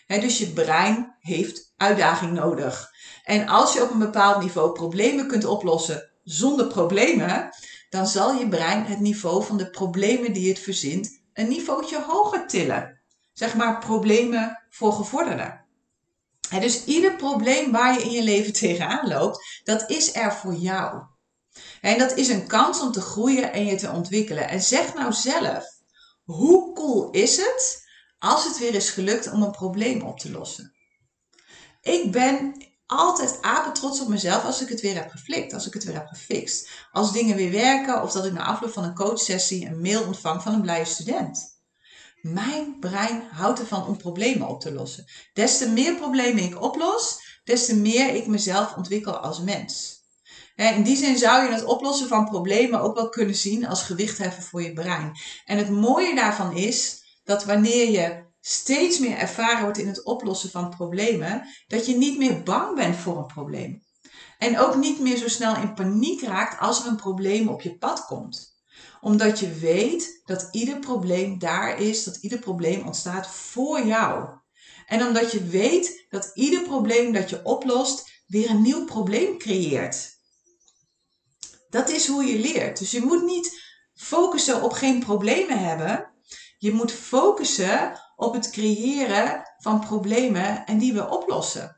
dus 0.07 0.39
je 0.39 0.53
brein 0.53 1.17
heeft 1.19 1.73
uitdaging 1.77 2.33
nodig. 2.33 2.91
En 3.23 3.49
als 3.49 3.73
je 3.73 3.83
op 3.83 3.91
een 3.91 3.99
bepaald 3.99 4.43
niveau 4.43 4.73
problemen 4.73 5.29
kunt 5.29 5.45
oplossen 5.45 6.11
zonder 6.23 6.67
problemen, 6.67 7.49
dan 7.89 8.07
zal 8.07 8.35
je 8.35 8.49
brein 8.49 8.85
het 8.85 9.01
niveau 9.01 9.45
van 9.45 9.57
de 9.57 9.71
problemen 9.71 10.33
die 10.33 10.49
het 10.49 10.59
verzint 10.59 11.23
een 11.35 11.49
niveautje 11.49 12.03
hoger 12.03 12.47
tillen. 12.47 13.01
Zeg 13.33 13.55
maar 13.55 13.79
problemen 13.79 14.63
voor 14.71 14.93
gevorderden. 14.93 15.65
dus 16.51 16.85
ieder 16.85 17.17
probleem 17.17 17.73
waar 17.73 17.95
je 17.95 18.05
in 18.05 18.11
je 18.11 18.23
leven 18.23 18.53
tegenaan 18.53 19.09
loopt, 19.09 19.61
dat 19.65 19.91
is 19.91 20.15
er 20.15 20.33
voor 20.33 20.55
jou. 20.55 21.03
En 21.81 21.99
dat 21.99 22.17
is 22.17 22.29
een 22.29 22.47
kans 22.47 22.81
om 22.81 22.93
te 22.93 23.01
groeien 23.01 23.53
en 23.53 23.67
je 23.67 23.77
te 23.77 23.91
ontwikkelen. 23.91 24.49
En 24.49 24.61
zeg 24.61 24.95
nou 24.95 25.13
zelf, 25.13 25.65
hoe 26.25 26.75
cool 26.75 27.11
is 27.11 27.37
het 27.37 27.89
als 28.19 28.45
het 28.45 28.59
weer 28.59 28.75
is 28.75 28.91
gelukt 28.91 29.33
om 29.33 29.43
een 29.43 29.51
probleem 29.51 30.03
op 30.03 30.19
te 30.19 30.31
lossen? 30.31 30.75
Ik 31.81 32.13
ben 32.13 32.67
altijd 32.99 33.39
apetrots 33.41 34.01
op 34.01 34.09
mezelf 34.09 34.45
als 34.45 34.63
ik 34.63 34.69
het 34.69 34.81
weer 34.81 34.95
heb 34.95 35.11
geflikt, 35.11 35.53
als 35.53 35.67
ik 35.67 35.75
het 35.75 35.85
weer 35.85 35.95
heb 35.95 36.07
gefixt. 36.07 36.69
Als 36.93 37.13
dingen 37.13 37.37
weer 37.37 37.51
werken 37.51 38.03
of 38.03 38.13
dat 38.13 38.25
ik 38.25 38.33
na 38.33 38.45
afloop 38.45 38.73
van 38.73 38.85
een 38.85 38.95
coachsessie 38.95 39.67
een 39.67 39.81
mail 39.81 40.03
ontvang 40.03 40.43
van 40.43 40.53
een 40.53 40.61
blije 40.61 40.85
student. 40.85 41.53
Mijn 42.21 42.77
brein 42.81 43.23
houdt 43.31 43.59
ervan 43.59 43.87
om 43.87 43.97
problemen 43.97 44.49
op 44.49 44.61
te 44.61 44.73
lossen. 44.73 45.07
Des 45.33 45.59
te 45.59 45.69
meer 45.69 45.95
problemen 45.95 46.43
ik 46.43 46.63
oplos, 46.63 47.19
des 47.45 47.67
te 47.67 47.77
meer 47.77 48.15
ik 48.15 48.27
mezelf 48.27 48.75
ontwikkel 48.77 49.17
als 49.17 49.41
mens. 49.41 50.03
In 50.57 50.83
die 50.83 50.97
zin 50.97 51.19
zou 51.19 51.45
je 51.45 51.53
het 51.53 51.65
oplossen 51.65 52.09
van 52.09 52.25
problemen 52.25 52.81
ook 52.81 52.95
wel 52.95 53.09
kunnen 53.09 53.35
zien 53.35 53.67
als 53.67 53.83
gewichtheffen 53.83 54.43
voor 54.43 54.63
je 54.63 54.73
brein. 54.73 55.13
En 55.45 55.59
het 55.59 55.71
mooie 55.71 56.15
daarvan 56.15 56.57
is 56.57 57.03
dat 57.25 57.45
wanneer 57.45 57.91
je 57.91 58.24
steeds 58.47 58.99
meer 58.99 59.17
ervaren 59.17 59.63
wordt 59.63 59.79
in 59.79 59.87
het 59.87 60.05
oplossen 60.05 60.51
van 60.51 60.69
problemen, 60.69 61.49
dat 61.67 61.87
je 61.87 61.97
niet 61.97 62.19
meer 62.19 62.43
bang 62.43 62.75
bent 62.77 62.97
voor 62.97 63.19
een 63.19 63.27
probleem. 63.27 63.85
En 64.39 64.59
ook 64.59 64.77
niet 64.77 65.01
meer 65.01 65.17
zo 65.17 65.29
snel 65.29 65.57
in 65.57 65.75
paniek 65.75 66.23
raakt 66.23 66.61
als 66.61 66.81
er 66.81 66.87
een 66.87 66.97
probleem 66.97 67.49
op 67.49 67.61
je 67.61 67.79
pad 67.79 68.05
komt. 68.05 68.63
Omdat 69.01 69.41
je 69.41 69.55
weet 69.55 70.21
dat 70.25 70.49
ieder 70.51 70.79
probleem 70.79 71.39
daar 71.39 71.81
is, 71.81 72.05
dat 72.05 72.17
ieder 72.17 72.39
probleem 72.39 72.87
ontstaat 72.87 73.27
voor 73.27 73.87
jou. 73.87 74.29
En 74.87 75.07
omdat 75.07 75.33
je 75.33 75.45
weet 75.45 76.07
dat 76.09 76.31
ieder 76.35 76.63
probleem 76.63 77.13
dat 77.13 77.31
je 77.31 77.45
oplost 77.45 78.23
weer 78.27 78.51
een 78.51 78.63
nieuw 78.63 78.85
probleem 78.85 79.39
creëert. 79.39 80.13
Dat 81.69 81.89
is 81.89 82.07
hoe 82.07 82.25
je 82.25 82.39
leert. 82.39 82.79
Dus 82.79 82.91
je 82.91 83.01
moet 83.01 83.25
niet 83.25 83.63
focussen 83.95 84.63
op 84.63 84.73
geen 84.73 84.99
problemen 84.99 85.59
hebben. 85.59 86.13
Je 86.59 86.73
moet 86.73 86.93
focussen 86.93 88.03
op 88.17 88.35
het 88.35 88.51
creëren 88.51 89.43
van 89.59 89.81
problemen 89.81 90.67
en 90.67 90.79
die 90.79 90.93
we 90.93 91.09
oplossen. 91.09 91.77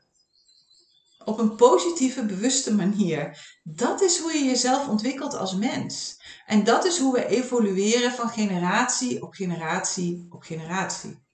Op 1.25 1.39
een 1.39 1.57
positieve, 1.57 2.25
bewuste 2.25 2.75
manier. 2.75 3.39
Dat 3.63 4.03
is 4.03 4.19
hoe 4.19 4.33
je 4.33 4.45
jezelf 4.45 4.89
ontwikkelt 4.89 5.37
als 5.37 5.55
mens. 5.55 6.21
En 6.47 6.65
dat 6.65 6.85
is 6.85 6.99
hoe 6.99 7.13
we 7.13 7.27
evolueren 7.27 8.13
van 8.13 8.29
generatie 8.29 9.23
op 9.23 9.35
generatie 9.35 10.27
op 10.31 10.43
generatie. 10.43 11.25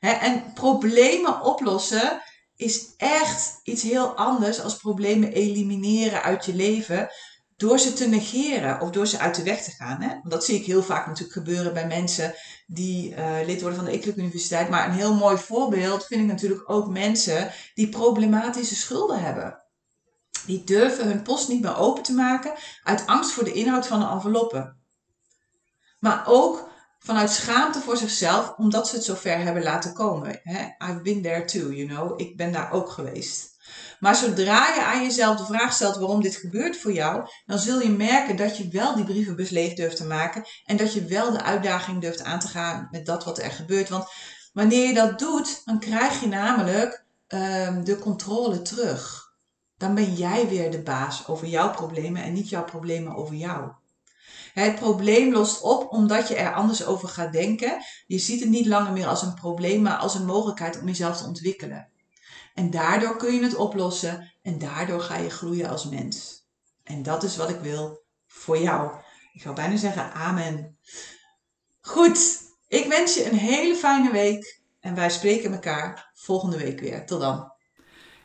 en 0.00 0.52
problemen 0.52 1.42
oplossen 1.42 2.22
is 2.56 2.94
echt 2.96 3.60
iets 3.62 3.82
heel 3.82 4.16
anders 4.16 4.60
als 4.60 4.76
problemen 4.76 5.32
elimineren 5.32 6.22
uit 6.22 6.44
je 6.44 6.54
leven 6.54 7.10
door 7.56 7.78
ze 7.78 7.92
te 7.92 8.08
negeren 8.08 8.80
of 8.80 8.90
door 8.90 9.06
ze 9.06 9.18
uit 9.18 9.34
de 9.34 9.42
weg 9.42 9.62
te 9.62 9.70
gaan. 9.70 10.02
Hè? 10.02 10.14
Dat 10.22 10.44
zie 10.44 10.58
ik 10.58 10.66
heel 10.66 10.82
vaak 10.82 11.06
natuurlijk 11.06 11.32
gebeuren 11.32 11.72
bij 11.72 11.86
mensen 11.86 12.34
die 12.72 13.14
uh, 13.14 13.36
lid 13.46 13.60
worden 13.60 13.78
van 13.78 13.84
de 13.84 13.90
Eekelijk 13.90 14.18
Universiteit. 14.18 14.68
Maar 14.68 14.88
een 14.88 14.94
heel 14.94 15.14
mooi 15.14 15.36
voorbeeld 15.36 16.06
vind 16.06 16.20
ik 16.20 16.26
natuurlijk 16.26 16.70
ook 16.70 16.88
mensen 16.88 17.52
die 17.74 17.88
problematische 17.88 18.74
schulden 18.74 19.22
hebben. 19.22 19.62
Die 20.46 20.64
durven 20.64 21.06
hun 21.06 21.22
post 21.22 21.48
niet 21.48 21.62
meer 21.62 21.76
open 21.76 22.02
te 22.02 22.12
maken 22.12 22.52
uit 22.82 23.06
angst 23.06 23.30
voor 23.30 23.44
de 23.44 23.52
inhoud 23.52 23.86
van 23.86 24.00
de 24.00 24.06
enveloppen. 24.06 24.80
Maar 25.98 26.22
ook 26.26 26.68
vanuit 27.04 27.30
schaamte 27.30 27.80
voor 27.80 27.96
zichzelf, 27.96 28.54
omdat 28.56 28.88
ze 28.88 28.94
het 28.94 29.04
zo 29.04 29.14
ver 29.14 29.38
hebben 29.38 29.62
laten 29.62 29.92
komen. 29.92 30.40
I've 30.78 31.00
been 31.02 31.22
there 31.22 31.44
too, 31.44 31.72
you 31.72 31.88
know. 31.88 32.20
Ik 32.20 32.36
ben 32.36 32.52
daar 32.52 32.72
ook 32.72 32.90
geweest. 32.90 33.58
Maar 34.00 34.16
zodra 34.16 34.74
je 34.74 34.84
aan 34.84 35.02
jezelf 35.02 35.36
de 35.36 35.44
vraag 35.44 35.72
stelt 35.72 35.96
waarom 35.96 36.22
dit 36.22 36.36
gebeurt 36.36 36.76
voor 36.76 36.92
jou, 36.92 37.28
dan 37.46 37.58
zul 37.58 37.80
je 37.80 37.90
merken 37.90 38.36
dat 38.36 38.56
je 38.56 38.68
wel 38.68 38.94
die 38.94 39.04
brievenbus 39.04 39.50
leeg 39.50 39.74
durft 39.74 39.96
te 39.96 40.06
maken 40.06 40.44
en 40.64 40.76
dat 40.76 40.94
je 40.94 41.04
wel 41.04 41.32
de 41.32 41.42
uitdaging 41.42 42.00
durft 42.00 42.22
aan 42.22 42.38
te 42.38 42.48
gaan 42.48 42.88
met 42.90 43.06
dat 43.06 43.24
wat 43.24 43.38
er 43.38 43.50
gebeurt. 43.50 43.88
Want 43.88 44.04
wanneer 44.52 44.86
je 44.86 44.94
dat 44.94 45.18
doet, 45.18 45.62
dan 45.64 45.78
krijg 45.78 46.20
je 46.20 46.26
namelijk 46.26 47.04
um, 47.28 47.84
de 47.84 47.98
controle 47.98 48.62
terug. 48.62 49.28
dan 49.76 49.94
ben 49.94 50.14
jij 50.14 50.48
weer 50.48 50.70
de 50.70 50.82
baas 50.82 51.26
over 51.28 51.46
jouw 51.46 51.70
problemen 51.70 52.22
en 52.22 52.32
niet 52.32 52.48
jouw 52.48 52.64
problemen 52.64 53.14
over 53.14 53.34
jou. 53.34 53.70
Het 54.52 54.74
probleem 54.74 55.32
lost 55.32 55.60
op 55.62 55.92
omdat 55.92 56.28
je 56.28 56.34
er 56.34 56.54
anders 56.54 56.84
over 56.84 57.08
gaat 57.08 57.32
denken. 57.32 57.82
Je 58.06 58.18
ziet 58.18 58.40
het 58.40 58.48
niet 58.48 58.66
langer 58.66 58.92
meer 58.92 59.06
als 59.06 59.22
een 59.22 59.34
probleem, 59.34 59.82
maar 59.82 59.96
als 59.96 60.14
een 60.14 60.26
mogelijkheid 60.26 60.80
om 60.80 60.86
jezelf 60.86 61.16
te 61.16 61.26
ontwikkelen. 61.26 61.88
En 62.54 62.70
daardoor 62.70 63.16
kun 63.16 63.34
je 63.34 63.42
het 63.42 63.54
oplossen 63.54 64.32
en 64.42 64.58
daardoor 64.58 65.00
ga 65.00 65.16
je 65.16 65.30
groeien 65.30 65.68
als 65.68 65.88
mens. 65.88 66.46
En 66.84 67.02
dat 67.02 67.22
is 67.22 67.36
wat 67.36 67.50
ik 67.50 67.60
wil 67.60 68.02
voor 68.26 68.58
jou. 68.58 68.90
Ik 69.32 69.42
zou 69.42 69.54
bijna 69.54 69.76
zeggen 69.76 70.12
amen. 70.12 70.78
Goed, 71.80 72.42
ik 72.68 72.86
wens 72.86 73.14
je 73.14 73.30
een 73.30 73.38
hele 73.38 73.74
fijne 73.74 74.10
week 74.10 74.60
en 74.80 74.94
wij 74.94 75.10
spreken 75.10 75.52
elkaar 75.52 76.10
volgende 76.14 76.58
week 76.58 76.80
weer. 76.80 77.06
Tot 77.06 77.20
dan. 77.20 77.52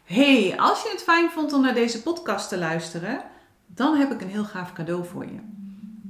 Hey, 0.04 0.54
als 0.58 0.84
je 0.84 0.90
het 0.90 1.04
fijn 1.04 1.30
vond 1.30 1.54
om 1.54 1.62
naar 1.62 1.74
deze 1.74 2.02
podcast 2.02 2.50
te 2.50 2.58
luisteren, 2.58 3.24
dan 3.66 3.96
heb 3.98 4.12
ik 4.12 4.22
een 4.22 4.30
heel 4.30 4.46
gaaf 4.46 4.74
cadeau 4.74 5.06
voor 5.06 5.26
je. 5.26 5.64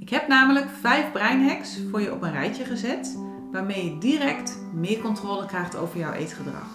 Ik 0.06 0.12
heb 0.12 0.28
namelijk 0.28 0.66
vijf 0.82 1.12
breinhacks 1.12 1.80
voor 1.92 2.02
je 2.02 2.14
op 2.14 2.22
een 2.22 2.32
rijtje 2.32 2.66
gezet, 2.66 3.18
waarmee 3.52 3.86
je 3.86 3.98
direct 3.98 4.60
meer 4.74 5.00
controle 5.00 5.46
krijgt 5.46 5.76
over 5.76 6.00
jouw 6.00 6.12
eetgedrag. 6.12 6.68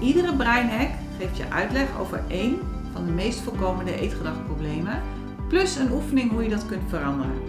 Iedere 0.00 0.36
breinhack 0.36 0.90
geeft 1.18 1.36
je 1.36 1.50
uitleg 1.50 1.98
over 2.00 2.22
één 2.28 2.58
van 2.92 3.06
de 3.06 3.12
meest 3.12 3.40
voorkomende 3.40 4.00
eetgedragproblemen, 4.00 5.02
plus 5.48 5.76
een 5.76 5.92
oefening 5.92 6.30
hoe 6.30 6.42
je 6.42 6.48
dat 6.48 6.66
kunt 6.66 6.88
veranderen. 6.88 7.42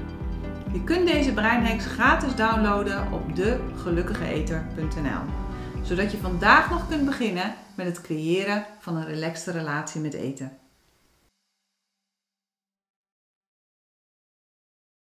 Je 0.74 0.84
kunt 0.84 1.08
deze 1.08 1.34
breinhacks 1.34 1.86
gratis 1.86 2.36
downloaden 2.36 3.12
op 3.12 3.36
degelukkigeeter.nl, 3.36 5.22
zodat 5.82 6.12
je 6.12 6.18
vandaag 6.18 6.70
nog 6.70 6.88
kunt 6.88 7.06
beginnen 7.06 7.54
met 7.76 7.86
het 7.86 8.02
creëren 8.02 8.66
van 8.80 8.96
een 8.96 9.06
relaxte 9.06 9.52
relatie 9.52 10.02
met 10.02 10.14
eten. 10.14 10.61